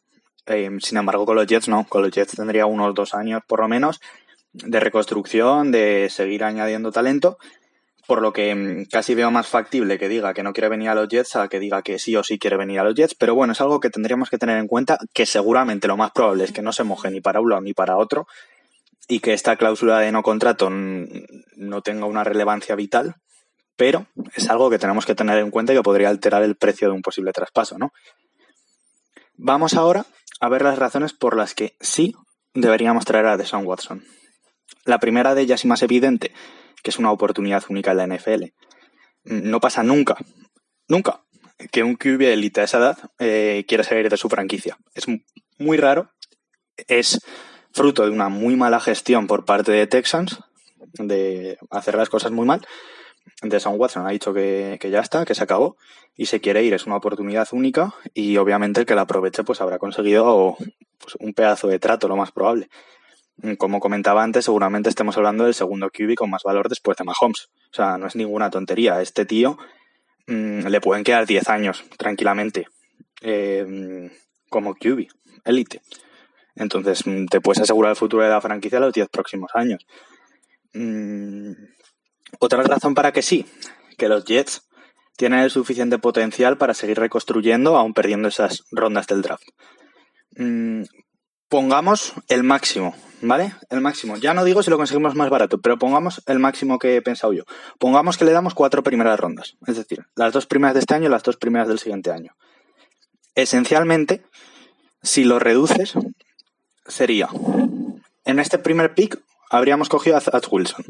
Eh, 0.45 0.69
sin 0.79 0.97
embargo, 0.97 1.25
con 1.25 1.35
los 1.35 1.47
Jets 1.47 1.67
no. 1.67 1.85
Con 1.87 2.01
los 2.01 2.11
Jets 2.11 2.35
tendría 2.35 2.65
unos 2.65 2.93
dos 2.93 3.13
años 3.13 3.41
por 3.47 3.61
lo 3.61 3.67
menos 3.67 3.99
de 4.53 4.79
reconstrucción, 4.79 5.71
de 5.71 6.07
seguir 6.09 6.43
añadiendo 6.43 6.91
talento. 6.91 7.37
Por 8.07 8.21
lo 8.21 8.33
que 8.33 8.53
mm, 8.53 8.85
casi 8.85 9.15
veo 9.15 9.31
más 9.31 9.47
factible 9.47 9.97
que 9.97 10.07
diga 10.07 10.33
que 10.33 10.43
no 10.43 10.53
quiere 10.53 10.69
venir 10.69 10.89
a 10.89 10.95
los 10.95 11.07
Jets 11.07 11.35
a 11.35 11.47
que 11.47 11.59
diga 11.59 11.81
que 11.81 11.97
sí 11.97 12.15
o 12.15 12.23
sí 12.23 12.37
quiere 12.37 12.57
venir 12.57 12.79
a 12.79 12.83
los 12.83 12.93
Jets. 12.95 13.15
Pero 13.15 13.35
bueno, 13.35 13.53
es 13.53 13.61
algo 13.61 13.79
que 13.79 13.89
tendríamos 13.89 14.29
que 14.29 14.37
tener 14.37 14.57
en 14.57 14.67
cuenta, 14.67 14.99
que 15.13 15.25
seguramente 15.25 15.87
lo 15.87 15.97
más 15.97 16.11
probable 16.11 16.43
es 16.43 16.51
que 16.51 16.61
no 16.61 16.71
se 16.71 16.83
moje 16.83 17.09
ni 17.09 17.21
para 17.21 17.41
uno 17.41 17.59
ni 17.61 17.73
para 17.73 17.97
otro 17.97 18.27
y 19.07 19.19
que 19.19 19.33
esta 19.33 19.55
cláusula 19.55 19.99
de 19.99 20.11
no 20.11 20.23
contrato 20.23 20.69
no 20.69 21.81
tenga 21.81 22.05
una 22.05 22.23
relevancia 22.23 22.75
vital, 22.75 23.15
pero 23.75 24.07
es 24.35 24.49
algo 24.49 24.69
que 24.69 24.79
tenemos 24.79 25.05
que 25.05 25.15
tener 25.15 25.37
en 25.37 25.51
cuenta 25.51 25.73
y 25.73 25.75
que 25.75 25.83
podría 25.83 26.09
alterar 26.09 26.43
el 26.43 26.55
precio 26.55 26.87
de 26.87 26.95
un 26.95 27.01
posible 27.01 27.31
traspaso, 27.31 27.77
¿no? 27.77 27.91
Vamos 29.37 29.73
ahora 29.73 30.05
a 30.39 30.49
ver 30.49 30.61
las 30.61 30.79
razones 30.79 31.13
por 31.13 31.35
las 31.35 31.53
que 31.53 31.75
sí 31.81 32.15
deberíamos 32.53 33.03
traer 33.03 33.25
a 33.25 33.37
Deshaun 33.37 33.65
Watson. 33.65 34.05
La 34.85 34.99
primera 34.99 35.35
de 35.35 35.41
ellas 35.41 35.65
y 35.65 35.67
más 35.67 35.83
evidente, 35.83 36.31
que 36.81 36.91
es 36.91 36.99
una 36.99 37.11
oportunidad 37.11 37.63
única 37.69 37.91
en 37.91 37.97
la 37.97 38.07
NFL. 38.07 38.43
No 39.25 39.59
pasa 39.59 39.83
nunca, 39.83 40.15
nunca, 40.87 41.25
que 41.71 41.83
un 41.83 41.95
QB 41.95 42.21
élite 42.21 42.61
a 42.61 42.63
esa 42.63 42.77
edad 42.77 42.97
eh, 43.19 43.65
quiera 43.67 43.83
salir 43.83 44.09
de 44.09 44.17
su 44.17 44.29
franquicia. 44.29 44.77
Es 44.93 45.05
muy 45.57 45.77
raro, 45.77 46.11
es 46.87 47.19
fruto 47.73 48.03
de 48.05 48.11
una 48.11 48.29
muy 48.29 48.55
mala 48.55 48.79
gestión 48.79 49.27
por 49.27 49.43
parte 49.43 49.73
de 49.73 49.87
Texans, 49.87 50.39
de 50.93 51.57
hacer 51.71 51.95
las 51.95 52.09
cosas 52.09 52.31
muy 52.31 52.45
mal, 52.45 52.65
de 53.41 53.59
Sam 53.59 53.75
Watson 53.77 54.05
ha 54.07 54.11
dicho 54.11 54.33
que, 54.33 54.79
ya 54.89 54.99
está, 54.99 55.25
que 55.25 55.35
se 55.35 55.43
acabó 55.43 55.77
y 56.15 56.27
se 56.27 56.39
quiere 56.39 56.63
ir. 56.63 56.73
Es 56.73 56.85
una 56.85 56.97
oportunidad 56.97 57.47
única 57.51 57.93
y 58.13 58.37
obviamente 58.37 58.79
el 58.79 58.85
que 58.85 58.95
la 58.95 59.01
aproveche 59.01 59.43
pues 59.43 59.61
habrá 59.61 59.79
conseguido 59.79 60.55
pues, 60.99 61.15
un 61.19 61.33
pedazo 61.33 61.67
de 61.67 61.79
trato, 61.79 62.07
lo 62.07 62.15
más 62.15 62.31
probable. 62.31 62.69
Como 63.57 63.81
comentaba 63.81 64.23
antes, 64.23 64.45
seguramente 64.45 64.89
estemos 64.89 65.17
hablando 65.17 65.43
del 65.43 65.53
segundo 65.53 65.89
QB 65.89 66.15
con 66.15 66.29
más 66.29 66.43
valor 66.43 66.69
después 66.69 66.97
de 66.97 67.03
Mahomes. 67.03 67.49
O 67.71 67.75
sea, 67.75 67.97
no 67.97 68.07
es 68.07 68.15
ninguna 68.15 68.49
tontería. 68.49 69.01
este 69.01 69.25
tío 69.25 69.57
mm, 70.27 70.67
le 70.67 70.81
pueden 70.81 71.03
quedar 71.03 71.25
10 71.25 71.49
años 71.49 71.83
tranquilamente 71.97 72.67
eh, 73.21 74.09
como 74.49 74.75
QB, 74.75 75.07
élite. 75.43 75.81
Entonces, 76.55 77.05
mm, 77.05 77.25
te 77.25 77.41
puedes 77.41 77.61
asegurar 77.61 77.89
el 77.91 77.97
futuro 77.97 78.23
de 78.23 78.29
la 78.29 78.39
franquicia 78.39 78.79
los 78.79 78.93
10 78.93 79.09
próximos 79.09 79.51
años. 79.53 79.85
Mm, 80.73 81.51
otra 82.39 82.63
razón 82.63 82.93
para 82.95 83.11
que 83.11 83.21
sí, 83.21 83.45
que 83.97 84.09
los 84.09 84.25
Jets 84.25 84.67
tienen 85.17 85.39
el 85.39 85.51
suficiente 85.51 85.97
potencial 85.97 86.57
para 86.57 86.73
seguir 86.73 86.99
reconstruyendo 86.99 87.77
aún 87.77 87.93
perdiendo 87.93 88.27
esas 88.27 88.63
rondas 88.71 89.07
del 89.07 89.21
draft. 89.21 89.47
Mm, 90.37 90.83
pongamos 91.47 92.13
el 92.27 92.43
máximo, 92.43 92.95
¿vale? 93.21 93.53
El 93.69 93.81
máximo. 93.81 94.17
Ya 94.17 94.33
no 94.33 94.43
digo 94.43 94.61
si 94.61 94.69
lo 94.69 94.77
conseguimos 94.77 95.15
más 95.15 95.29
barato, 95.29 95.59
pero 95.61 95.77
pongamos 95.77 96.21
el 96.27 96.39
máximo 96.39 96.79
que 96.79 96.97
he 96.97 97.01
pensado 97.01 97.33
yo. 97.33 97.43
Pongamos 97.79 98.17
que 98.17 98.25
le 98.25 98.31
damos 98.31 98.53
cuatro 98.53 98.83
primeras 98.83 99.19
rondas, 99.19 99.55
es 99.67 99.77
decir, 99.77 100.05
las 100.15 100.33
dos 100.33 100.45
primeras 100.45 100.73
de 100.73 100.81
este 100.81 100.95
año 100.95 101.07
y 101.07 101.11
las 101.11 101.23
dos 101.23 101.37
primeras 101.37 101.67
del 101.67 101.79
siguiente 101.79 102.11
año. 102.11 102.33
Esencialmente, 103.35 104.25
si 105.01 105.23
lo 105.23 105.39
reduces, 105.39 105.93
sería, 106.87 107.29
en 108.25 108.39
este 108.39 108.59
primer 108.59 108.93
pick 108.93 109.21
habríamos 109.49 109.89
cogido 109.89 110.17
a 110.17 110.21
Zach 110.21 110.51
Wilson 110.51 110.85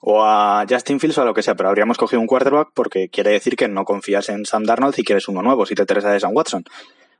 o 0.00 0.24
a 0.24 0.64
Justin 0.68 1.00
Fields 1.00 1.18
o 1.18 1.22
a 1.22 1.24
lo 1.24 1.34
que 1.34 1.42
sea, 1.42 1.54
pero 1.54 1.68
habríamos 1.68 1.98
cogido 1.98 2.20
un 2.20 2.26
quarterback 2.26 2.70
porque 2.74 3.08
quiere 3.08 3.30
decir 3.30 3.56
que 3.56 3.68
no 3.68 3.84
confías 3.84 4.28
en 4.28 4.44
Sam 4.46 4.64
Darnold 4.64 4.98
y 4.98 5.04
quieres 5.04 5.28
uno 5.28 5.42
nuevo, 5.42 5.66
si 5.66 5.74
te 5.74 5.82
interesa 5.82 6.10
de 6.10 6.20
Sam 6.20 6.32
Watson, 6.34 6.64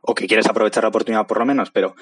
o 0.01 0.15
que 0.15 0.27
quieres 0.27 0.47
aprovechar 0.47 0.85
la 0.85 0.91
oportunidad 0.91 1.27
por 1.27 1.39
lo 1.39 1.47
menos, 1.47 1.71
pero 1.71 1.95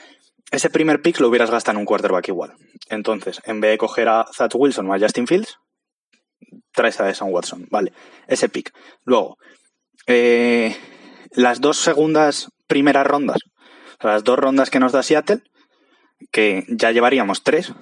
ese 0.50 0.70
primer 0.70 1.02
pick 1.02 1.20
lo 1.20 1.28
hubieras 1.28 1.50
gastado 1.50 1.76
en 1.76 1.80
un 1.80 1.86
quarterback 1.86 2.28
igual. 2.28 2.54
Entonces, 2.88 3.40
en 3.44 3.60
vez 3.60 3.72
de 3.72 3.78
coger 3.78 4.08
a 4.08 4.26
Zach 4.32 4.52
Wilson 4.54 4.88
o 4.88 4.94
a 4.94 4.98
Justin 4.98 5.26
Fields, 5.26 5.58
traes 6.72 7.00
a 7.00 7.12
Sam 7.14 7.30
Watson, 7.30 7.66
vale, 7.70 7.92
ese 8.28 8.48
pick. 8.48 8.72
Luego, 9.04 9.38
eh, 10.06 10.76
las 11.32 11.60
dos 11.60 11.78
segundas 11.78 12.48
primeras 12.66 13.06
rondas, 13.06 13.38
las 14.00 14.24
dos 14.24 14.38
rondas 14.38 14.70
que 14.70 14.80
nos 14.80 14.92
da 14.92 15.02
Seattle, 15.02 15.42
que 16.30 16.64
ya 16.68 16.92
llevaríamos 16.92 17.42
tres, 17.42 17.72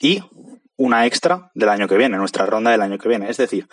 y 0.00 0.22
una 0.76 1.06
extra 1.06 1.50
del 1.54 1.68
año 1.68 1.88
que 1.88 1.96
viene, 1.96 2.16
nuestra 2.16 2.46
ronda 2.46 2.70
del 2.70 2.82
año 2.82 2.98
que 2.98 3.08
viene. 3.08 3.30
Es 3.30 3.36
decir, 3.36 3.68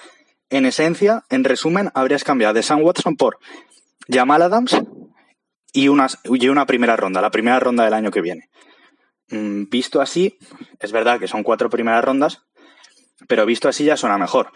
en 0.50 0.66
esencia, 0.66 1.24
en 1.30 1.44
resumen, 1.44 1.92
habrías 1.94 2.24
cambiado 2.24 2.54
de 2.54 2.64
Sam 2.64 2.82
Watson 2.82 3.16
por 3.16 3.40
Jamal 4.08 4.42
Adams 4.42 4.76
y 5.74 5.88
una, 5.88 6.08
y 6.26 6.48
una 6.50 6.66
primera 6.66 6.96
ronda, 6.96 7.22
la 7.22 7.32
primera 7.32 7.60
ronda 7.60 7.86
del 7.86 7.94
año 7.94 8.12
que 8.12 8.22
viene. 8.22 8.50
Mm, 9.30 9.70
visto 9.70 10.02
así, 10.02 10.38
es 10.80 10.92
verdad 10.92 11.20
que 11.20 11.28
son 11.28 11.44
cuatro 11.44 11.70
primeras 11.70 12.04
rondas, 12.04 12.44
pero 13.28 13.46
visto 13.46 13.70
así 13.70 13.86
ya 13.86 13.98
suena 13.98 14.18
mejor. 14.18 14.52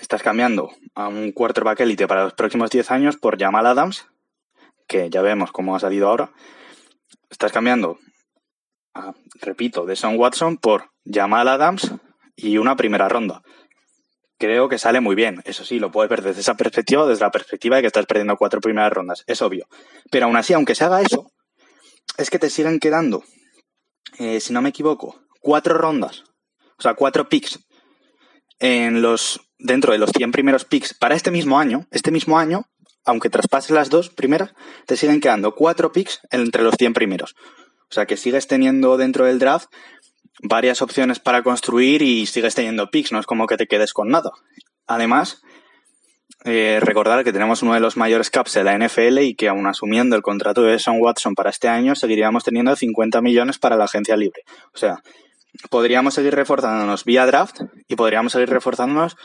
Estás 0.00 0.22
cambiando 0.22 0.70
a 0.94 1.08
un 1.08 1.32
quarterback 1.32 1.80
élite 1.80 2.06
para 2.06 2.24
los 2.24 2.34
próximos 2.34 2.70
10 2.70 2.90
años 2.92 3.16
por 3.16 3.38
Jamal 3.38 3.66
Adams, 3.66 4.06
que 4.86 5.10
ya 5.10 5.22
vemos 5.22 5.52
cómo 5.52 5.76
ha 5.76 5.80
salido 5.80 6.08
ahora. 6.08 6.32
Estás 7.30 7.52
cambiando, 7.52 7.98
repito, 9.40 9.86
de 9.86 9.96
Sam 9.96 10.16
Watson 10.16 10.56
por 10.56 10.90
Jamal 11.04 11.48
Adams 11.48 11.92
y 12.36 12.58
una 12.58 12.76
primera 12.76 13.08
ronda. 13.08 13.42
Creo 14.38 14.68
que 14.68 14.78
sale 14.78 15.00
muy 15.00 15.14
bien. 15.14 15.42
Eso 15.44 15.64
sí, 15.64 15.78
lo 15.78 15.92
puedes 15.92 16.10
ver 16.10 16.22
desde 16.22 16.40
esa 16.40 16.56
perspectiva 16.56 17.06
desde 17.06 17.24
la 17.24 17.30
perspectiva 17.30 17.76
de 17.76 17.82
que 17.82 17.86
estás 17.86 18.06
perdiendo 18.06 18.36
cuatro 18.36 18.60
primeras 18.60 18.92
rondas. 18.92 19.24
Es 19.26 19.40
obvio. 19.40 19.66
Pero 20.10 20.26
aún 20.26 20.36
así, 20.36 20.52
aunque 20.52 20.74
se 20.74 20.84
haga 20.84 21.00
eso, 21.00 21.30
es 22.18 22.28
que 22.28 22.38
te 22.38 22.50
siguen 22.50 22.80
quedando, 22.80 23.22
eh, 24.18 24.40
si 24.40 24.52
no 24.52 24.60
me 24.60 24.70
equivoco, 24.70 25.22
cuatro 25.40 25.74
rondas. 25.74 26.24
O 26.78 26.82
sea, 26.82 26.94
cuatro 26.94 27.28
picks 27.28 27.60
en 28.58 29.02
los, 29.02 29.40
dentro 29.58 29.92
de 29.92 29.98
los 29.98 30.10
100 30.10 30.32
primeros 30.32 30.64
picks 30.64 30.94
para 30.94 31.14
este 31.14 31.30
mismo 31.30 31.58
año. 31.58 31.86
Este 31.90 32.10
mismo 32.10 32.38
año 32.38 32.66
aunque 33.04 33.30
traspases 33.30 33.70
las 33.70 33.90
dos 33.90 34.10
primeras, 34.10 34.54
te 34.86 34.96
siguen 34.96 35.20
quedando 35.20 35.54
cuatro 35.54 35.92
picks 35.92 36.20
entre 36.30 36.62
los 36.62 36.74
100 36.78 36.94
primeros. 36.94 37.34
O 37.92 37.94
sea 37.94 38.06
que 38.06 38.16
sigues 38.16 38.46
teniendo 38.46 38.96
dentro 38.96 39.26
del 39.26 39.38
draft 39.38 39.68
varias 40.42 40.80
opciones 40.80 41.20
para 41.20 41.42
construir 41.42 42.00
y 42.00 42.24
sigues 42.24 42.54
teniendo 42.54 42.90
picks, 42.90 43.12
no 43.12 43.20
es 43.20 43.26
como 43.26 43.46
que 43.46 43.58
te 43.58 43.66
quedes 43.66 43.92
con 43.92 44.08
nada. 44.08 44.30
Además, 44.86 45.42
eh, 46.46 46.78
recordar 46.80 47.22
que 47.22 47.34
tenemos 47.34 47.62
uno 47.62 47.74
de 47.74 47.80
los 47.80 47.98
mayores 47.98 48.30
caps 48.30 48.54
de 48.54 48.64
la 48.64 48.72
NFL 48.72 49.18
y 49.18 49.34
que 49.34 49.50
aún 49.50 49.66
asumiendo 49.66 50.16
el 50.16 50.22
contrato 50.22 50.62
de 50.62 50.78
Sean 50.78 51.02
Watson 51.02 51.34
para 51.34 51.50
este 51.50 51.68
año, 51.68 51.94
seguiríamos 51.94 52.44
teniendo 52.44 52.74
50 52.74 53.20
millones 53.20 53.58
para 53.58 53.76
la 53.76 53.84
agencia 53.84 54.16
libre. 54.16 54.40
O 54.74 54.78
sea, 54.78 55.02
podríamos 55.68 56.14
seguir 56.14 56.34
reforzándonos 56.34 57.04
vía 57.04 57.26
draft 57.26 57.60
y 57.88 57.96
podríamos 57.96 58.32
seguir 58.32 58.48
reforzándonos 58.48 59.18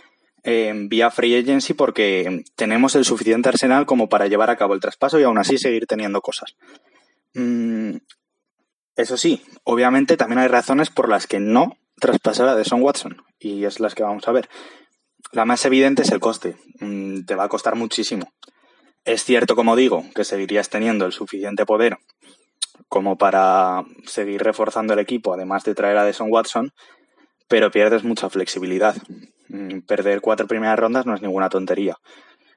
eh, 0.43 0.73
vía 0.89 1.09
free 1.09 1.37
agency 1.37 1.73
porque 1.73 2.43
tenemos 2.57 2.95
el 2.95 3.05
suficiente 3.05 3.47
arsenal 3.47 3.85
como 3.85 4.09
para 4.09 4.27
llevar 4.27 4.49
a 4.49 4.57
cabo 4.57 4.73
el 4.73 4.81
traspaso 4.81 5.17
y 5.21 5.23
aún 5.23 5.37
así 5.37 5.57
seguir 5.57 5.87
teniendo 5.87 6.19
cosas. 6.19 6.57
Mm, 7.33 7.97
eso 8.97 9.15
sí, 9.15 9.43
obviamente 9.63 10.17
también 10.17 10.39
hay 10.39 10.47
razones 10.47 10.89
por 10.89 11.07
las 11.07 11.27
que 11.27 11.39
no 11.39 11.77
traspasar 11.99 12.47
a 12.49 12.55
Deshaun 12.55 12.81
Watson 12.81 13.23
y 13.39 13.65
es 13.65 13.79
las 13.79 13.95
que 13.95 14.03
vamos 14.03 14.27
a 14.27 14.31
ver. 14.31 14.49
La 15.31 15.45
más 15.45 15.63
evidente 15.65 16.01
es 16.01 16.11
el 16.11 16.19
coste. 16.19 16.55
Mm, 16.79 17.25
te 17.25 17.35
va 17.35 17.43
a 17.45 17.49
costar 17.49 17.75
muchísimo. 17.75 18.31
Es 19.05 19.23
cierto, 19.23 19.55
como 19.55 19.75
digo, 19.75 20.03
que 20.15 20.23
seguirías 20.23 20.69
teniendo 20.69 21.05
el 21.05 21.13
suficiente 21.13 21.65
poder 21.65 21.97
como 22.89 23.17
para 23.17 23.83
seguir 24.05 24.41
reforzando 24.41 24.93
el 24.93 24.99
equipo, 24.99 25.33
además 25.33 25.63
de 25.63 25.75
traer 25.75 25.97
a 25.97 26.05
Deson 26.05 26.31
Watson, 26.31 26.71
pero 27.47 27.71
pierdes 27.71 28.03
mucha 28.03 28.29
flexibilidad. 28.29 28.95
Mm, 29.49 29.81
perder 29.81 30.21
cuatro 30.21 30.47
primeras 30.47 30.79
rondas 30.79 31.05
no 31.05 31.13
es 31.13 31.21
ninguna 31.21 31.49
tontería. 31.49 31.97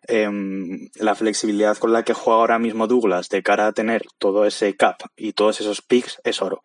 Em, 0.09 0.89
la 0.95 1.15
flexibilidad 1.15 1.77
con 1.77 1.93
la 1.93 2.05
que 2.05 2.15
juega 2.15 2.41
ahora 2.41 2.59
mismo 2.59 2.87
Douglas 2.87 3.29
de 3.29 3.43
cara 3.43 3.67
a 3.67 3.73
tener 3.73 4.07
todo 4.19 4.47
ese 4.47 4.75
cap 4.75 5.03
y 5.17 5.35
todos 5.35 5.61
esos 5.61 5.83
picks 5.83 6.21
es 6.25 6.41
oro. 6.41 6.63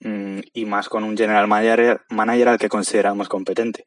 Mm, 0.00 0.40
y 0.54 0.64
más 0.64 0.88
con 0.88 1.04
un 1.04 1.16
general 1.16 1.48
manager, 1.48 2.02
manager 2.08 2.48
al 2.48 2.58
que 2.58 2.68
consideramos 2.68 3.28
competente. 3.28 3.86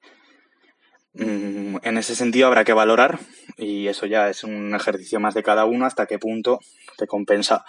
Mm, 1.14 1.78
en 1.82 1.98
ese 1.98 2.16
sentido 2.16 2.48
habrá 2.48 2.64
que 2.66 2.74
valorar, 2.74 3.20
y 3.58 3.88
eso 3.88 4.06
ya 4.06 4.30
es 4.30 4.44
un 4.44 4.76
ejercicio 4.76 5.20
más 5.20 5.34
de 5.34 5.44
cada 5.44 5.66
uno, 5.66 5.86
hasta 5.86 6.06
qué 6.06 6.20
punto 6.20 6.60
te 6.98 7.08
compensa 7.08 7.64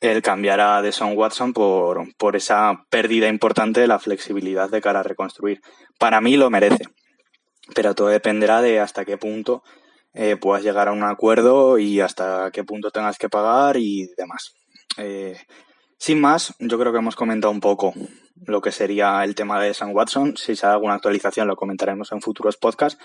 el 0.00 0.22
cambiar 0.22 0.60
a 0.60 0.82
Deson 0.82 1.16
Watson 1.16 1.52
por, 1.52 2.14
por 2.16 2.34
esa 2.34 2.84
pérdida 2.90 3.28
importante 3.28 3.80
de 3.80 3.86
la 3.86 4.00
flexibilidad 4.00 4.68
de 4.68 4.80
cara 4.80 5.00
a 5.00 5.04
reconstruir. 5.04 5.60
Para 5.98 6.20
mí 6.20 6.36
lo 6.36 6.50
merece, 6.50 6.84
pero 7.74 7.94
todo 7.94 8.08
dependerá 8.08 8.60
de 8.62 8.80
hasta 8.80 9.04
qué 9.04 9.16
punto 9.16 9.62
eh, 10.14 10.36
puedas 10.36 10.62
llegar 10.62 10.88
a 10.88 10.92
un 10.92 11.02
acuerdo 11.02 11.78
y 11.78 12.00
hasta 12.00 12.50
qué 12.52 12.64
punto 12.64 12.90
tengas 12.90 13.18
que 13.18 13.28
pagar 13.28 13.76
y 13.76 14.08
demás. 14.16 14.54
Eh, 14.98 15.36
sin 15.98 16.20
más, 16.20 16.54
yo 16.58 16.78
creo 16.78 16.92
que 16.92 16.98
hemos 16.98 17.16
comentado 17.16 17.50
un 17.50 17.60
poco 17.60 17.94
lo 18.46 18.60
que 18.60 18.72
sería 18.72 19.22
el 19.24 19.34
tema 19.34 19.60
de 19.60 19.72
Sam 19.72 19.92
Watson. 19.94 20.36
Si 20.36 20.56
se 20.56 20.66
alguna 20.66 20.94
actualización 20.94 21.48
lo 21.48 21.56
comentaremos 21.56 22.12
en 22.12 22.20
futuros 22.20 22.56
podcasts, 22.56 23.02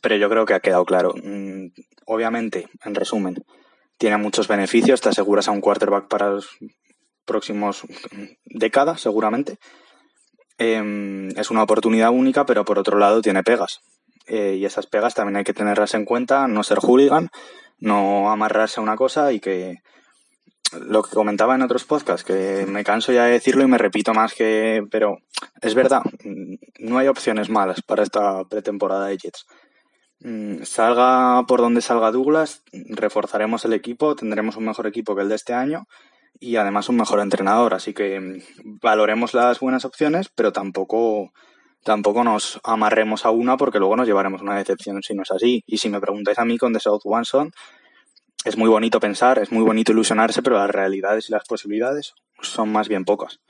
pero 0.00 0.16
yo 0.16 0.30
creo 0.30 0.46
que 0.46 0.54
ha 0.54 0.60
quedado 0.60 0.84
claro. 0.84 1.14
Mm, 1.22 1.68
obviamente, 2.06 2.68
en 2.84 2.94
resumen, 2.94 3.44
tiene 3.98 4.16
muchos 4.16 4.48
beneficios, 4.48 5.00
te 5.00 5.10
aseguras 5.10 5.48
a 5.48 5.52
un 5.52 5.60
quarterback 5.60 6.08
para 6.08 6.30
los 6.30 6.48
próximos 7.24 7.82
décadas, 8.44 9.00
seguramente. 9.00 9.58
Em, 10.58 11.28
es 11.36 11.50
una 11.50 11.62
oportunidad 11.62 12.10
única, 12.10 12.46
pero 12.46 12.64
por 12.64 12.78
otro 12.78 12.98
lado 12.98 13.20
tiene 13.20 13.42
pegas. 13.42 13.80
Eh, 14.26 14.56
y 14.58 14.64
esas 14.64 14.86
pegas 14.86 15.14
también 15.14 15.36
hay 15.36 15.44
que 15.44 15.54
tenerlas 15.54 15.94
en 15.94 16.04
cuenta, 16.04 16.46
no 16.48 16.62
ser 16.62 16.78
hooligan, 16.78 17.30
no 17.78 18.30
amarrarse 18.30 18.80
a 18.80 18.82
una 18.82 18.96
cosa 18.96 19.32
y 19.32 19.40
que 19.40 19.78
lo 20.80 21.02
que 21.02 21.14
comentaba 21.14 21.54
en 21.54 21.62
otros 21.62 21.84
podcasts, 21.84 22.24
que 22.24 22.64
me 22.66 22.84
canso 22.84 23.12
ya 23.12 23.24
de 23.24 23.32
decirlo 23.32 23.62
y 23.62 23.66
me 23.66 23.78
repito 23.78 24.14
más 24.14 24.32
que, 24.34 24.82
pero 24.90 25.18
es 25.60 25.74
verdad, 25.74 26.02
no 26.78 26.98
hay 26.98 27.08
opciones 27.08 27.50
malas 27.50 27.82
para 27.82 28.02
esta 28.02 28.44
pretemporada 28.44 29.06
de 29.06 29.18
Jets. 29.18 29.46
Mm, 30.24 30.62
salga 30.62 31.44
por 31.48 31.60
donde 31.60 31.82
salga 31.82 32.12
Douglas, 32.12 32.62
reforzaremos 32.72 33.64
el 33.64 33.72
equipo, 33.72 34.14
tendremos 34.14 34.56
un 34.56 34.64
mejor 34.64 34.86
equipo 34.86 35.16
que 35.16 35.22
el 35.22 35.28
de 35.28 35.34
este 35.34 35.52
año 35.52 35.86
y 36.38 36.56
además 36.56 36.88
un 36.88 36.96
mejor 36.96 37.20
entrenador. 37.20 37.74
Así 37.74 37.92
que 37.92 38.20
mm, 38.20 38.78
valoremos 38.80 39.34
las 39.34 39.58
buenas 39.60 39.84
opciones, 39.84 40.28
pero 40.34 40.52
tampoco, 40.52 41.32
tampoco 41.84 42.24
nos 42.24 42.60
amarremos 42.64 43.24
a 43.24 43.30
una 43.30 43.56
porque 43.56 43.78
luego 43.78 43.96
nos 43.96 44.06
llevaremos 44.06 44.42
una 44.42 44.56
decepción 44.56 45.02
si 45.02 45.14
no 45.14 45.22
es 45.22 45.30
así. 45.30 45.62
Y 45.66 45.78
si 45.78 45.88
me 45.88 46.00
preguntáis 46.00 46.38
a 46.38 46.44
mí 46.44 46.58
con 46.58 46.72
The 46.72 46.80
South 46.80 47.02
Wanson, 47.04 47.52
es 48.44 48.56
muy 48.56 48.68
bonito 48.68 49.00
pensar, 49.00 49.38
es 49.38 49.52
muy 49.52 49.62
bonito 49.62 49.92
ilusionarse, 49.92 50.42
pero 50.42 50.56
las 50.56 50.70
realidades 50.70 51.28
y 51.28 51.32
las 51.32 51.44
posibilidades 51.44 52.14
son 52.40 52.72
más 52.72 52.88
bien 52.88 53.04
pocas. 53.04 53.40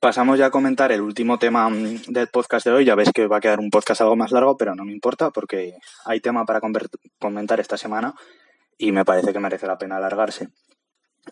Pasamos 0.00 0.38
ya 0.38 0.46
a 0.46 0.50
comentar 0.50 0.92
el 0.92 1.02
último 1.02 1.38
tema 1.38 1.68
mm, 1.68 2.04
del 2.08 2.28
podcast 2.28 2.64
de 2.64 2.72
hoy. 2.72 2.84
Ya 2.84 2.94
ves 2.94 3.10
que 3.12 3.26
va 3.26 3.36
a 3.36 3.40
quedar 3.40 3.60
un 3.60 3.68
podcast 3.68 4.00
algo 4.00 4.16
más 4.16 4.32
largo, 4.32 4.56
pero 4.56 4.74
no 4.74 4.84
me 4.84 4.92
importa 4.92 5.30
porque 5.30 5.74
hay 6.06 6.20
tema 6.20 6.46
para 6.46 6.60
comentar 6.60 7.60
esta 7.60 7.76
semana 7.76 8.14
y 8.78 8.92
me 8.92 9.04
parece 9.04 9.32
que 9.32 9.40
merece 9.40 9.66
la 9.66 9.76
pena 9.76 9.98
alargarse. 9.98 10.48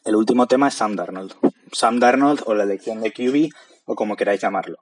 El 0.05 0.17
último 0.17 0.47
tema 0.47 0.69
es 0.69 0.75
Sam 0.75 0.97
Darnold. 0.97 1.35
Sam 1.73 1.99
Darnold 1.99 2.43
o 2.45 2.55
la 2.55 2.65
elección 2.65 3.01
de 3.01 3.11
QB 3.11 3.49
o 3.87 3.95
como 3.95 4.17
queráis 4.17 4.41
llamarlo. 4.43 4.79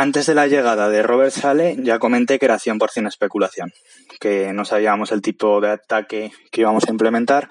Antes 0.00 0.26
de 0.26 0.36
la 0.36 0.46
llegada 0.46 0.88
de 0.88 1.02
Robert 1.02 1.32
Sale 1.32 1.74
ya 1.80 1.98
comenté 1.98 2.38
que 2.38 2.44
era 2.44 2.60
100% 2.60 3.08
especulación, 3.08 3.72
que 4.20 4.52
no 4.52 4.64
sabíamos 4.64 5.10
el 5.10 5.22
tipo 5.22 5.60
de 5.60 5.70
ataque 5.70 6.30
que 6.52 6.60
íbamos 6.60 6.86
a 6.86 6.92
implementar, 6.92 7.48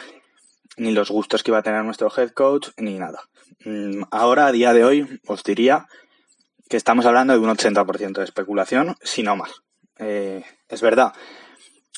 ni 0.77 0.93
los 0.93 1.11
gustos 1.11 1.43
que 1.43 1.51
iba 1.51 1.57
a 1.57 1.61
tener 1.61 1.83
nuestro 1.83 2.09
head 2.15 2.29
coach, 2.29 2.69
ni 2.77 2.97
nada. 2.97 3.19
Mm, 3.65 4.03
ahora, 4.11 4.47
a 4.47 4.53
día 4.53 4.71
de 4.71 4.85
hoy, 4.85 5.19
os 5.27 5.43
diría 5.43 5.87
que 6.69 6.77
estamos 6.77 7.05
hablando 7.05 7.33
de 7.33 7.39
un 7.39 7.49
80% 7.49 8.13
de 8.13 8.23
especulación, 8.23 8.95
si 9.01 9.23
no 9.23 9.35
más. 9.35 9.51
Eh, 9.99 10.41
es 10.69 10.81
verdad 10.81 11.11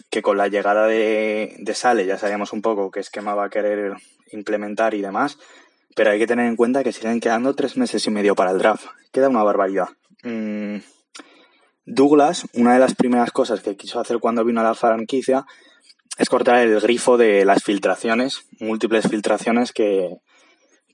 que 0.09 0.23
con 0.23 0.35
la 0.35 0.47
llegada 0.47 0.87
de, 0.87 1.57
de 1.59 1.75
Sale 1.75 2.07
ya 2.07 2.17
sabíamos 2.17 2.53
un 2.53 2.63
poco 2.63 2.89
qué 2.89 3.01
esquema 3.01 3.35
va 3.35 3.45
a 3.45 3.49
querer 3.51 3.97
implementar 4.31 4.95
y 4.95 5.01
demás, 5.01 5.37
pero 5.95 6.09
hay 6.09 6.17
que 6.17 6.25
tener 6.25 6.47
en 6.47 6.55
cuenta 6.55 6.83
que 6.83 6.91
siguen 6.91 7.19
quedando 7.19 7.53
tres 7.53 7.77
meses 7.77 8.07
y 8.07 8.09
medio 8.09 8.33
para 8.33 8.49
el 8.49 8.57
draft. 8.57 8.87
Queda 9.11 9.29
una 9.29 9.43
barbaridad. 9.43 9.89
Mm, 10.23 10.77
Douglas, 11.85 12.45
una 12.53 12.73
de 12.73 12.79
las 12.79 12.95
primeras 12.95 13.31
cosas 13.31 13.61
que 13.61 13.75
quiso 13.75 13.99
hacer 13.99 14.19
cuando 14.19 14.45
vino 14.45 14.61
a 14.61 14.63
la 14.63 14.75
franquicia 14.75 15.45
es 16.17 16.29
cortar 16.29 16.57
el 16.57 16.79
grifo 16.81 17.17
de 17.17 17.45
las 17.45 17.63
filtraciones, 17.63 18.43
múltiples 18.59 19.07
filtraciones 19.07 19.71
que, 19.71 20.17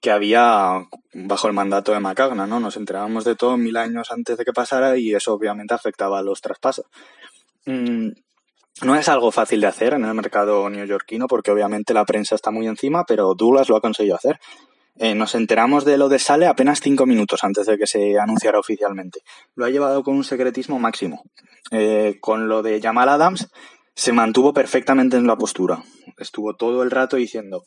que 0.01 0.11
había 0.11 0.85
bajo 1.13 1.47
el 1.47 1.53
mandato 1.53 1.91
de 1.91 1.99
Macagna, 1.99 2.45
¿no? 2.45 2.59
Nos 2.59 2.77
enterábamos 2.77 3.25
de 3.25 3.35
todo 3.35 3.57
mil 3.57 3.75
años 3.75 4.11
antes 4.11 4.37
de 4.37 4.45
que 4.45 4.53
pasara 4.53 4.97
y 4.97 5.13
eso 5.13 5.33
obviamente 5.33 5.73
afectaba 5.73 6.19
a 6.19 6.21
los 6.21 6.41
traspasos. 6.41 6.85
Mm, 7.65 8.09
no 8.83 8.95
es 8.95 9.09
algo 9.09 9.31
fácil 9.31 9.61
de 9.61 9.67
hacer 9.67 9.93
en 9.93 10.05
el 10.05 10.13
mercado 10.13 10.69
neoyorquino 10.69 11.27
porque 11.27 11.51
obviamente 11.51 11.93
la 11.93 12.05
prensa 12.05 12.35
está 12.35 12.51
muy 12.51 12.67
encima, 12.67 13.03
pero 13.05 13.33
Douglas 13.33 13.67
lo 13.67 13.77
ha 13.77 13.81
conseguido 13.81 14.15
hacer. 14.15 14.39
Eh, 14.97 15.13
nos 15.13 15.35
enteramos 15.35 15.83
de 15.83 15.97
lo 15.97 16.07
de 16.09 16.19
Sale 16.19 16.47
apenas 16.47 16.79
cinco 16.79 17.05
minutos 17.05 17.43
antes 17.43 17.65
de 17.67 17.77
que 17.77 17.87
se 17.87 18.17
anunciara 18.17 18.59
oficialmente. 18.59 19.21
Lo 19.55 19.65
ha 19.65 19.69
llevado 19.69 20.03
con 20.03 20.15
un 20.15 20.23
secretismo 20.23 20.79
máximo. 20.79 21.23
Eh, 21.71 22.17
con 22.21 22.47
lo 22.47 22.61
de 22.61 22.81
Jamal 22.81 23.09
Adams 23.09 23.49
se 23.93 24.13
mantuvo 24.13 24.53
perfectamente 24.53 25.17
en 25.17 25.27
la 25.27 25.37
postura. 25.37 25.83
Estuvo 26.17 26.55
todo 26.55 26.83
el 26.83 26.91
rato 26.91 27.17
diciendo 27.17 27.63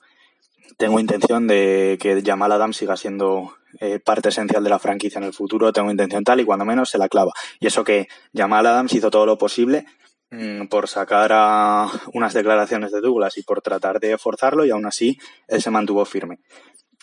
tengo 0.78 1.00
intención 1.00 1.46
de 1.46 1.98
que 2.00 2.22
Jamal 2.24 2.52
Adams 2.52 2.76
siga 2.76 2.96
siendo 2.96 3.54
eh, 3.80 3.98
parte 3.98 4.28
esencial 4.28 4.62
de 4.62 4.70
la 4.70 4.78
franquicia 4.78 5.18
en 5.18 5.24
el 5.24 5.32
futuro, 5.32 5.72
tengo 5.72 5.90
intención 5.90 6.24
tal 6.24 6.40
y 6.40 6.44
cuando 6.44 6.64
menos 6.64 6.90
se 6.90 6.98
la 6.98 7.08
clava. 7.08 7.32
Y 7.58 7.66
eso 7.66 7.84
que 7.84 8.08
Jamal 8.34 8.66
Adams 8.66 8.94
hizo 8.94 9.10
todo 9.10 9.26
lo 9.26 9.36
posible 9.38 9.86
mm, 10.30 10.66
por 10.66 10.88
sacar 10.88 11.88
unas 12.14 12.32
declaraciones 12.32 12.92
de 12.92 13.00
Douglas 13.00 13.38
y 13.38 13.42
por 13.42 13.60
tratar 13.60 13.98
de 13.98 14.16
forzarlo 14.18 14.64
y 14.64 14.70
aún 14.70 14.86
así 14.86 15.18
él 15.48 15.60
se 15.60 15.70
mantuvo 15.70 16.04
firme. 16.04 16.38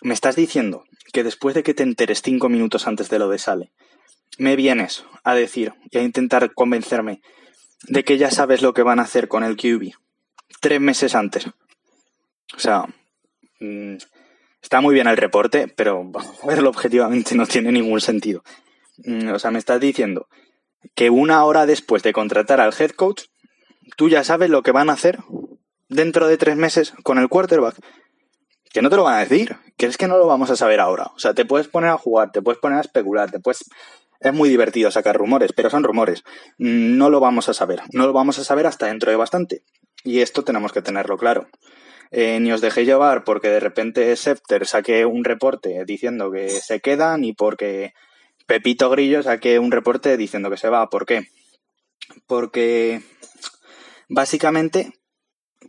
Me 0.01 0.13
estás 0.13 0.35
diciendo 0.35 0.83
que 1.13 1.23
después 1.23 1.55
de 1.55 1.63
que 1.63 1.73
te 1.73 1.83
enteres 1.83 2.21
cinco 2.21 2.49
minutos 2.49 2.87
antes 2.87 3.09
de 3.09 3.19
lo 3.19 3.29
de 3.29 3.39
Sale, 3.39 3.71
me 4.37 4.55
vienes 4.55 5.05
a 5.23 5.33
decir 5.33 5.73
y 5.91 5.97
a 5.97 6.03
intentar 6.03 6.53
convencerme 6.53 7.21
de 7.83 8.03
que 8.03 8.17
ya 8.17 8.31
sabes 8.31 8.61
lo 8.61 8.73
que 8.73 8.83
van 8.83 8.99
a 8.99 9.03
hacer 9.03 9.27
con 9.27 9.43
el 9.43 9.55
QB 9.55 9.93
tres 10.59 10.81
meses 10.81 11.15
antes. 11.15 11.47
O 12.55 12.59
sea, 12.59 12.85
mm, 13.59 13.97
está 14.61 14.81
muy 14.81 14.93
bien 14.93 15.07
el 15.07 15.17
reporte, 15.17 15.67
pero 15.67 16.11
verlo 16.43 16.69
objetivamente 16.69 17.35
no 17.35 17.45
tiene 17.45 17.71
ningún 17.71 18.01
sentido. 18.01 18.43
Mm, 18.97 19.29
o 19.29 19.39
sea, 19.39 19.51
me 19.51 19.59
estás 19.59 19.79
diciendo 19.79 20.27
que 20.93 21.09
una 21.09 21.43
hora 21.45 21.65
después 21.65 22.03
de 22.03 22.13
contratar 22.13 22.61
al 22.61 22.73
head 22.77 22.91
coach, 22.91 23.25
tú 23.95 24.09
ya 24.09 24.23
sabes 24.23 24.49
lo 24.49 24.63
que 24.63 24.71
van 24.71 24.89
a 24.89 24.93
hacer 24.93 25.19
dentro 25.89 26.27
de 26.27 26.37
tres 26.37 26.55
meses 26.55 26.93
con 27.03 27.19
el 27.19 27.29
quarterback 27.29 27.75
que 28.75 28.81
no 28.81 28.89
te 28.89 28.97
lo 28.97 29.03
van 29.03 29.15
a 29.15 29.19
decir, 29.19 29.55
que 29.77 29.85
es 29.85 29.95
que 29.95 30.05
no 30.05 30.17
lo 30.17 30.27
vamos 30.27 30.49
a 30.49 30.57
saber 30.57 30.81
ahora. 30.81 31.05
O 31.15 31.17
sea, 31.17 31.33
te 31.33 31.45
puedes 31.45 31.69
poner 31.69 31.91
a 31.91 31.97
jugar, 31.97 32.33
te 32.33 32.41
puedes 32.41 32.59
poner 32.59 32.77
a 32.77 32.81
especular, 32.81 33.31
te 33.31 33.39
puedes 33.39 33.63
Es 34.19 34.33
muy 34.33 34.49
divertido 34.49 34.91
sacar 34.91 35.15
rumores, 35.15 35.53
pero 35.55 35.69
son 35.69 35.85
rumores. 35.85 36.25
No 36.57 37.09
lo 37.09 37.21
vamos 37.21 37.47
a 37.47 37.53
saber. 37.53 37.79
No 37.93 38.05
lo 38.05 38.11
vamos 38.11 38.37
a 38.37 38.43
saber 38.43 38.67
hasta 38.67 38.87
dentro 38.87 39.11
de 39.11 39.15
bastante. 39.15 39.63
Y 40.03 40.19
esto 40.19 40.43
tenemos 40.43 40.73
que 40.73 40.81
tenerlo 40.81 41.17
claro. 41.17 41.47
Eh, 42.11 42.41
ni 42.41 42.51
os 42.51 42.59
dejéis 42.59 42.85
llevar 42.85 43.23
porque 43.23 43.47
de 43.47 43.61
repente 43.61 44.13
Scepter 44.17 44.67
saque 44.67 45.05
un 45.05 45.23
reporte 45.23 45.85
diciendo 45.85 46.29
que 46.29 46.49
se 46.49 46.81
queda, 46.81 47.17
ni 47.17 47.31
porque 47.31 47.93
Pepito 48.45 48.89
Grillo 48.89 49.23
saque 49.23 49.57
un 49.57 49.71
reporte 49.71 50.17
diciendo 50.17 50.49
que 50.49 50.57
se 50.57 50.67
va. 50.67 50.89
¿Por 50.89 51.05
qué? 51.05 51.29
Porque 52.27 53.01
básicamente 54.09 54.91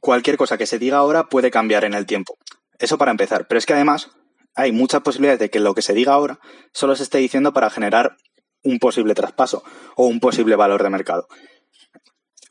cualquier 0.01 0.37
cosa 0.37 0.59
que 0.59 0.67
se 0.67 0.81
diga 0.81 0.99
ahora 0.99 1.29
puede 1.29 1.53
cambiar 1.53 1.85
en 1.85 1.95
el 1.95 2.05
tiempo. 2.05 2.37
Eso 2.79 2.99
para 2.99 3.11
empezar. 3.11 3.47
Pero 3.47 3.59
es 3.59 3.67
que 3.67 3.75
además 3.75 4.11
hay 4.55 4.73
muchas 4.73 5.03
posibilidades 5.03 5.41
de 5.41 5.51
que 5.51 5.61
lo 5.61 5.75
que 5.75 5.83
se 5.83 5.95
diga 5.95 6.15
ahora 6.15 6.41
solo 6.73 6.97
se 6.97 7.03
esté 7.03 7.19
diciendo 7.19 7.53
para 7.53 7.71
generar 7.71 8.17
un 8.63 8.79
posible 8.79 9.15
traspaso 9.15 9.63
o 9.95 10.07
un 10.07 10.21
posible 10.21 10.57
valor 10.57 10.83
de 10.83 10.91
mercado. 10.91 11.29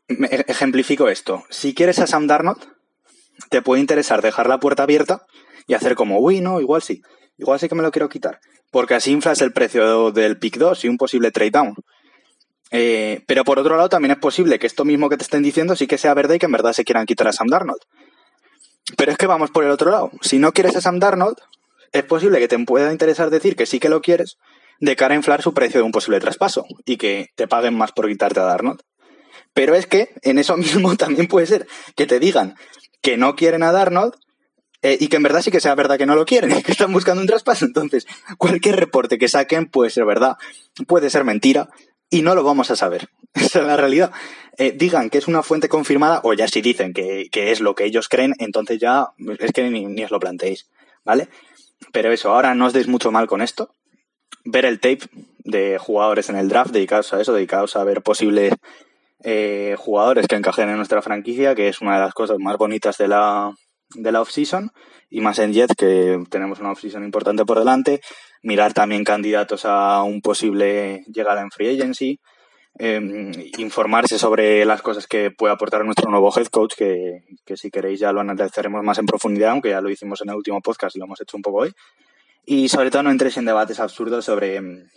E-, 0.08 0.46
ejemplifico 0.48 1.10
esto. 1.10 1.44
Si 1.50 1.74
quieres 1.74 2.00
a 2.00 2.08
Sam 2.08 2.28
Darnold, 2.28 2.62
te 3.50 3.62
puede 3.62 3.82
interesar 3.82 4.22
dejar 4.22 4.48
la 4.48 4.60
puerta 4.60 4.84
abierta 4.84 5.26
y 5.68 5.74
hacer 5.74 5.96
como, 5.96 6.20
uy, 6.20 6.42
no, 6.42 6.62
igual 6.62 6.82
sí, 6.82 7.02
igual 7.38 7.60
sí 7.60 7.68
que 7.68 7.76
me 7.76 7.84
lo 7.84 7.92
quiero 7.92 8.08
quitar, 8.08 8.40
porque 8.72 8.94
así 8.94 9.12
inflas 9.12 9.42
el 9.42 9.52
precio 9.52 10.12
del 10.12 10.38
pick 10.38 10.58
2 10.58 10.86
y 10.86 10.88
un 10.88 10.98
posible 10.98 11.32
trade 11.32 11.52
down. 11.52 11.76
Eh, 12.72 13.24
pero 13.28 13.44
por 13.44 13.60
otro 13.60 13.76
lado, 13.76 13.90
también 13.90 14.12
es 14.12 14.18
posible 14.18 14.60
que 14.60 14.68
esto 14.68 14.86
mismo 14.86 15.10
que 15.10 15.18
te 15.18 15.24
estén 15.24 15.44
diciendo 15.44 15.76
sí 15.76 15.88
que 15.88 15.98
sea 15.98 16.14
verdad 16.14 16.36
y 16.36 16.40
que 16.40 16.46
en 16.46 16.52
verdad 16.52 16.74
se 16.74 16.84
quieran 16.84 17.06
quitar 17.06 17.28
a 17.28 17.34
Sam 17.34 17.48
Darnold. 17.48 17.82
Pero 18.98 19.12
es 19.12 19.18
que 19.18 19.28
vamos 19.28 19.52
por 19.52 19.64
el 19.64 19.72
otro 19.72 19.92
lado. 19.92 20.12
Si 20.22 20.40
no 20.40 20.52
quieres 20.54 20.76
a 20.76 20.82
Sam 20.82 21.00
Darnold, 21.00 21.38
es 21.92 22.04
posible 22.04 22.40
que 22.40 22.48
te 22.48 22.60
pueda 22.60 22.92
interesar 22.92 23.30
decir 23.30 23.56
que 23.56 23.66
sí 23.66 23.80
que 23.80 23.90
lo 23.90 24.02
quieres 24.02 24.38
de 24.80 24.96
cara 24.96 25.14
a 25.14 25.18
inflar 25.18 25.42
su 25.42 25.54
precio 25.54 25.80
de 25.80 25.86
un 25.86 25.92
posible 25.92 26.20
traspaso 26.20 26.66
y 26.86 26.98
que 26.98 27.28
te 27.36 27.48
paguen 27.48 27.78
más 27.78 27.92
por 27.92 28.08
quitarte 28.08 28.40
a 28.40 28.44
Darnold. 28.44 28.82
Pero 29.54 29.76
es 29.76 29.88
que 29.88 30.10
en 30.22 30.38
eso 30.38 30.58
mismo 30.58 30.96
también 30.96 31.28
puede 31.28 31.48
ser 31.48 31.68
que 31.96 32.06
te 32.06 32.20
digan 32.20 32.56
que 33.02 33.18
no 33.18 33.36
quieren 33.36 33.64
a 33.64 33.72
Darnold 33.72 34.14
eh, 34.82 34.98
y 35.00 35.08
que 35.08 35.18
en 35.18 35.24
verdad 35.24 35.42
sí 35.42 35.52
que 35.52 35.60
sea 35.60 35.74
verdad 35.76 35.98
que 35.98 36.06
no 36.06 36.16
lo 36.16 36.26
quieren, 36.26 36.62
que 36.64 36.72
están 36.72 36.92
buscando 36.92 37.22
un 37.22 37.28
traspaso. 37.28 37.66
Entonces, 37.66 38.06
cualquier 38.38 38.76
reporte 38.76 39.18
que 39.18 39.28
saquen 39.28 39.68
puede 39.68 39.90
ser 39.90 40.06
verdad, 40.06 40.38
puede 40.88 41.10
ser 41.10 41.24
mentira 41.24 41.70
y 42.16 42.22
no 42.22 42.34
lo 42.34 42.44
vamos 42.46 42.72
a 42.72 42.78
saber. 42.78 43.10
Esa 43.34 43.60
es 43.60 43.66
la 43.66 43.76
realidad. 43.76 44.12
Eh, 44.58 44.72
digan 44.72 45.10
que 45.10 45.18
es 45.18 45.28
una 45.28 45.44
fuente 45.44 45.68
confirmada 45.68 46.22
o 46.24 46.34
ya 46.34 46.48
si 46.48 46.62
dicen 46.62 46.94
que, 46.94 47.30
es 47.34 47.60
lo 47.60 47.76
que 47.76 47.84
ellos 47.84 48.08
creen, 48.08 48.34
entonces 48.40 48.80
ya 48.80 49.08
es 49.40 49.52
que 49.52 49.70
ni, 49.70 49.86
ni 49.86 50.06
os 50.06 50.12
lo 50.12 50.20
planteéis, 50.22 50.70
¿vale? 51.04 51.28
Pero 51.92 52.14
eso, 52.14 52.32
ahora 52.32 52.56
no 52.56 52.68
os 52.68 52.74
deis 52.74 52.88
mucho 52.88 53.12
mal 53.12 53.28
con 53.28 53.42
esto. 53.42 53.70
Ver 54.46 54.64
el 54.64 54.80
tape 54.80 55.10
de 55.40 55.78
jugadores 55.78 56.30
en 56.30 56.38
el 56.38 56.48
draft 56.48 56.72
dedicados 56.72 57.14
a 57.14 57.20
eso, 57.20 57.34
dedicados 57.34 57.76
a 57.76 57.84
ver 57.84 58.02
posibles 58.02 58.54
eh, 59.22 59.76
jugadores 59.78 60.28
que 60.28 60.36
encajen 60.36 60.70
en 60.70 60.78
nuestra 60.78 61.02
franquicia, 61.02 61.54
que 61.54 61.68
es 61.68 61.82
una 61.82 61.96
de 61.96 62.00
las 62.00 62.14
cosas 62.14 62.38
más 62.40 62.56
bonitas 62.58 62.98
de 62.98 63.10
la, 63.10 63.52
de 63.94 64.12
la 64.14 64.22
off-season, 64.22 64.72
y 65.10 65.20
más 65.20 65.38
en 65.40 65.52
Jets, 65.52 65.76
que 65.76 66.24
tenemos 66.30 66.62
una 66.62 66.72
off-season 66.72 67.04
importante 67.04 67.44
por 67.44 67.60
delante. 67.60 68.00
Mirar 68.46 68.74
también 68.74 69.04
candidatos 69.04 69.66
a 69.66 70.04
un 70.04 70.22
posible 70.22 71.04
llegada 71.08 71.42
en 71.42 71.50
free 71.50 71.70
agency. 71.70 72.20
Em, 72.78 73.32
informarse 73.58 74.20
sobre 74.20 74.64
las 74.66 74.84
cosas 74.84 75.08
que 75.08 75.32
puede 75.32 75.52
aportar 75.52 75.84
nuestro 75.84 76.12
nuevo 76.12 76.32
head 76.38 76.46
coach, 76.48 76.76
que, 76.76 77.24
que, 77.44 77.58
si 77.58 77.72
queréis 77.72 78.00
ya 78.00 78.12
lo 78.12 78.20
analizaremos 78.20 78.84
más 78.84 79.00
en 79.00 79.08
profundidad, 79.08 79.50
aunque 79.50 79.70
ya 79.70 79.82
lo 79.82 79.90
hicimos 79.90 80.22
en 80.22 80.30
el 80.30 80.36
último 80.36 80.62
podcast 80.62 80.96
y 80.96 81.00
lo 81.00 81.06
hemos 81.06 81.20
hecho 81.20 81.38
un 81.38 81.42
poco 81.42 81.62
hoy. 81.62 81.74
Y 82.46 82.70
sobre 82.70 82.92
todo 82.92 83.02
no 83.02 83.10
entréis 83.10 83.36
en 83.38 83.46
debates 83.46 83.80
absurdos 83.80 84.26
sobre 84.26 84.58
em, 84.58 84.90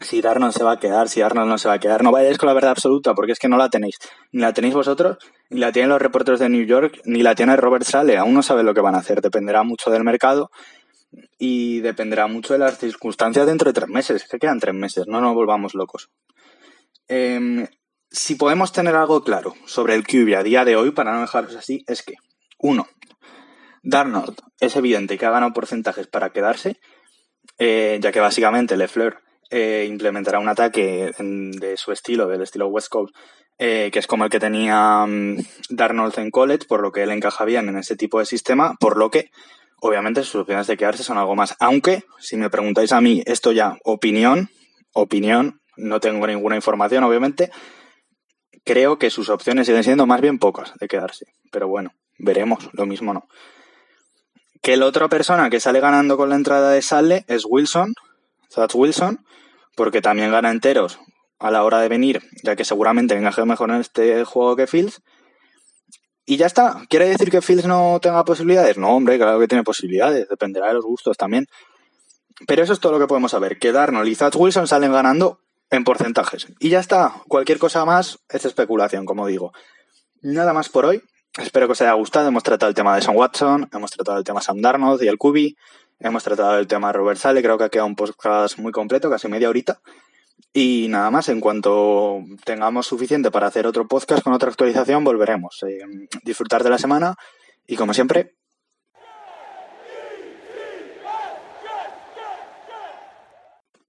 si 0.00 0.20
Darnold 0.20 0.52
se 0.52 0.64
va 0.64 0.72
a 0.72 0.78
quedar, 0.80 1.08
si 1.08 1.20
Arnold 1.20 1.48
no 1.48 1.58
se 1.58 1.68
va 1.68 1.74
a 1.74 1.78
quedar. 1.78 2.02
No 2.02 2.10
vayáis 2.10 2.36
con 2.36 2.48
la 2.48 2.52
verdad 2.52 2.72
absoluta, 2.72 3.14
porque 3.14 3.30
es 3.30 3.38
que 3.38 3.48
no 3.48 3.56
la 3.56 3.68
tenéis. 3.68 3.96
Ni 4.32 4.40
la 4.40 4.52
tenéis 4.52 4.74
vosotros, 4.74 5.18
ni 5.50 5.60
la 5.60 5.70
tienen 5.70 5.90
los 5.90 6.02
reporteros 6.02 6.40
de 6.40 6.48
New 6.48 6.64
York, 6.64 7.00
ni 7.04 7.22
la 7.22 7.36
tiene 7.36 7.56
Robert 7.56 7.84
Sale. 7.84 8.16
Aún 8.16 8.34
no 8.34 8.42
sabe 8.42 8.64
lo 8.64 8.74
que 8.74 8.80
van 8.80 8.96
a 8.96 8.98
hacer. 8.98 9.20
Dependerá 9.20 9.62
mucho 9.62 9.90
del 9.90 10.02
mercado 10.02 10.50
y 11.38 11.80
dependerá 11.80 12.26
mucho 12.26 12.52
de 12.52 12.58
las 12.60 12.78
circunstancias 12.78 13.46
dentro 13.46 13.70
de 13.70 13.74
tres 13.74 13.88
meses. 13.88 14.26
Se 14.28 14.38
quedan 14.38 14.60
tres 14.60 14.74
meses, 14.74 15.06
no 15.06 15.20
nos 15.20 15.34
volvamos 15.34 15.74
locos. 15.74 16.10
Em, 17.08 17.66
si 18.10 18.34
podemos 18.34 18.72
tener 18.72 18.94
algo 18.96 19.22
claro 19.22 19.54
sobre 19.66 19.94
el 19.94 20.06
QB 20.06 20.36
a 20.36 20.42
día 20.42 20.64
de 20.64 20.76
hoy, 20.76 20.90
para 20.90 21.12
no 21.12 21.20
dejaros 21.20 21.56
así, 21.56 21.84
es 21.86 22.02
que, 22.02 22.14
uno, 22.58 22.88
Darnold 23.82 24.38
es 24.60 24.76
evidente 24.76 25.16
que 25.16 25.26
ha 25.26 25.30
ganado 25.30 25.52
porcentajes 25.52 26.06
para 26.06 26.30
quedarse, 26.30 26.80
eh, 27.58 27.98
ya 28.00 28.12
que 28.12 28.20
básicamente 28.20 28.76
Lefleur 28.76 29.22
eh, 29.50 29.86
implementará 29.88 30.38
un 30.38 30.48
ataque 30.48 31.12
de 31.18 31.76
su 31.76 31.92
estilo, 31.92 32.28
del 32.28 32.42
estilo 32.42 32.68
West 32.68 32.88
Coast, 32.88 33.14
eh, 33.58 33.90
que 33.92 33.98
es 33.98 34.06
como 34.06 34.24
el 34.24 34.30
que 34.30 34.38
tenía 34.38 35.04
um, 35.04 35.36
Darnold 35.70 36.18
en 36.18 36.30
college, 36.30 36.66
por 36.68 36.80
lo 36.80 36.92
que 36.92 37.02
él 37.02 37.10
encaja 37.10 37.44
bien 37.44 37.68
en 37.68 37.76
ese 37.76 37.96
tipo 37.96 38.20
de 38.20 38.26
sistema, 38.26 38.76
por 38.78 38.96
lo 38.96 39.10
que 39.10 39.30
obviamente 39.80 40.22
sus 40.22 40.42
opciones 40.42 40.66
de 40.66 40.76
quedarse 40.76 41.02
son 41.02 41.18
algo 41.18 41.34
más. 41.34 41.56
Aunque, 41.60 42.04
si 42.18 42.36
me 42.36 42.50
preguntáis 42.50 42.92
a 42.92 43.00
mí, 43.00 43.22
esto 43.26 43.52
ya, 43.52 43.78
opinión, 43.84 44.50
opinión, 44.92 45.60
no 45.76 46.00
tengo 46.00 46.26
ninguna 46.26 46.56
información, 46.56 47.04
obviamente. 47.04 47.50
Creo 48.64 48.98
que 48.98 49.10
sus 49.10 49.30
opciones 49.30 49.66
siguen 49.66 49.84
siendo 49.84 50.06
más 50.06 50.20
bien 50.20 50.38
pocas 50.38 50.72
de 50.78 50.88
quedarse. 50.88 51.26
Pero 51.50 51.68
bueno, 51.68 51.92
veremos, 52.18 52.68
lo 52.72 52.86
mismo 52.86 53.14
no. 53.14 53.28
Que 54.60 54.76
la 54.76 54.86
otra 54.86 55.08
persona 55.08 55.50
que 55.50 55.60
sale 55.60 55.80
ganando 55.80 56.16
con 56.16 56.28
la 56.28 56.36
entrada 56.36 56.70
de 56.70 56.82
Sale 56.82 57.24
es 57.28 57.44
Wilson, 57.48 57.94
Zach 58.50 58.74
Wilson, 58.74 59.24
porque 59.76 60.02
también 60.02 60.32
gana 60.32 60.50
enteros 60.50 60.98
a 61.38 61.50
la 61.50 61.62
hora 61.62 61.80
de 61.80 61.88
venir, 61.88 62.22
ya 62.42 62.56
que 62.56 62.64
seguramente 62.64 63.14
encaje 63.14 63.44
mejor 63.44 63.70
en 63.70 63.76
este 63.76 64.24
juego 64.24 64.56
que 64.56 64.66
Fields. 64.66 65.00
Y 66.30 66.36
ya 66.36 66.44
está. 66.44 66.82
¿Quiere 66.90 67.08
decir 67.08 67.30
que 67.30 67.40
Fields 67.40 67.64
no 67.64 68.00
tenga 68.02 68.22
posibilidades? 68.22 68.76
No, 68.76 68.94
hombre, 68.94 69.16
claro 69.16 69.40
que 69.40 69.48
tiene 69.48 69.64
posibilidades. 69.64 70.28
Dependerá 70.28 70.68
de 70.68 70.74
los 70.74 70.84
gustos 70.84 71.16
también. 71.16 71.46
Pero 72.46 72.62
eso 72.62 72.74
es 72.74 72.80
todo 72.80 72.92
lo 72.92 72.98
que 72.98 73.06
podemos 73.06 73.30
saber. 73.30 73.58
Que 73.58 73.72
Darnold 73.72 74.06
y 74.06 74.14
Zach 74.14 74.36
Wilson 74.36 74.66
salen 74.66 74.92
ganando 74.92 75.40
en 75.70 75.84
porcentajes. 75.84 76.48
Y 76.58 76.68
ya 76.68 76.80
está. 76.80 77.14
Cualquier 77.28 77.58
cosa 77.58 77.86
más 77.86 78.18
es 78.28 78.44
especulación, 78.44 79.06
como 79.06 79.26
digo. 79.26 79.54
Nada 80.20 80.52
más 80.52 80.68
por 80.68 80.84
hoy. 80.84 81.02
Espero 81.38 81.66
que 81.66 81.72
os 81.72 81.80
haya 81.80 81.94
gustado. 81.94 82.28
Hemos 82.28 82.42
tratado 82.42 82.68
el 82.68 82.74
tema 82.74 82.94
de 82.94 83.00
Sam 83.00 83.16
Watson, 83.16 83.70
hemos 83.72 83.90
tratado 83.90 84.18
el 84.18 84.24
tema 84.24 84.42
Sam 84.42 84.60
Darnold 84.60 85.02
y 85.02 85.08
el 85.08 85.16
Kubi, 85.16 85.56
hemos 85.98 86.24
tratado 86.24 86.58
el 86.58 86.66
tema 86.66 86.92
Robert 86.92 87.18
Sale. 87.18 87.42
Creo 87.42 87.56
que 87.56 87.64
ha 87.64 87.68
quedado 87.70 87.86
un 87.86 87.96
podcast 87.96 88.58
muy 88.58 88.70
completo, 88.70 89.08
casi 89.08 89.28
media 89.28 89.48
horita. 89.48 89.80
Y 90.52 90.86
nada 90.88 91.10
más, 91.10 91.28
en 91.28 91.40
cuanto 91.40 92.22
tengamos 92.44 92.86
suficiente 92.86 93.30
para 93.30 93.46
hacer 93.46 93.66
otro 93.66 93.86
podcast 93.86 94.22
con 94.22 94.32
otra 94.32 94.48
actualización, 94.48 95.04
volveremos. 95.04 95.62
Eh, 95.66 95.80
disfrutar 96.24 96.64
de 96.64 96.70
la 96.70 96.78
semana 96.78 97.16
y 97.66 97.76
como 97.76 97.92
siempre, 97.92 98.37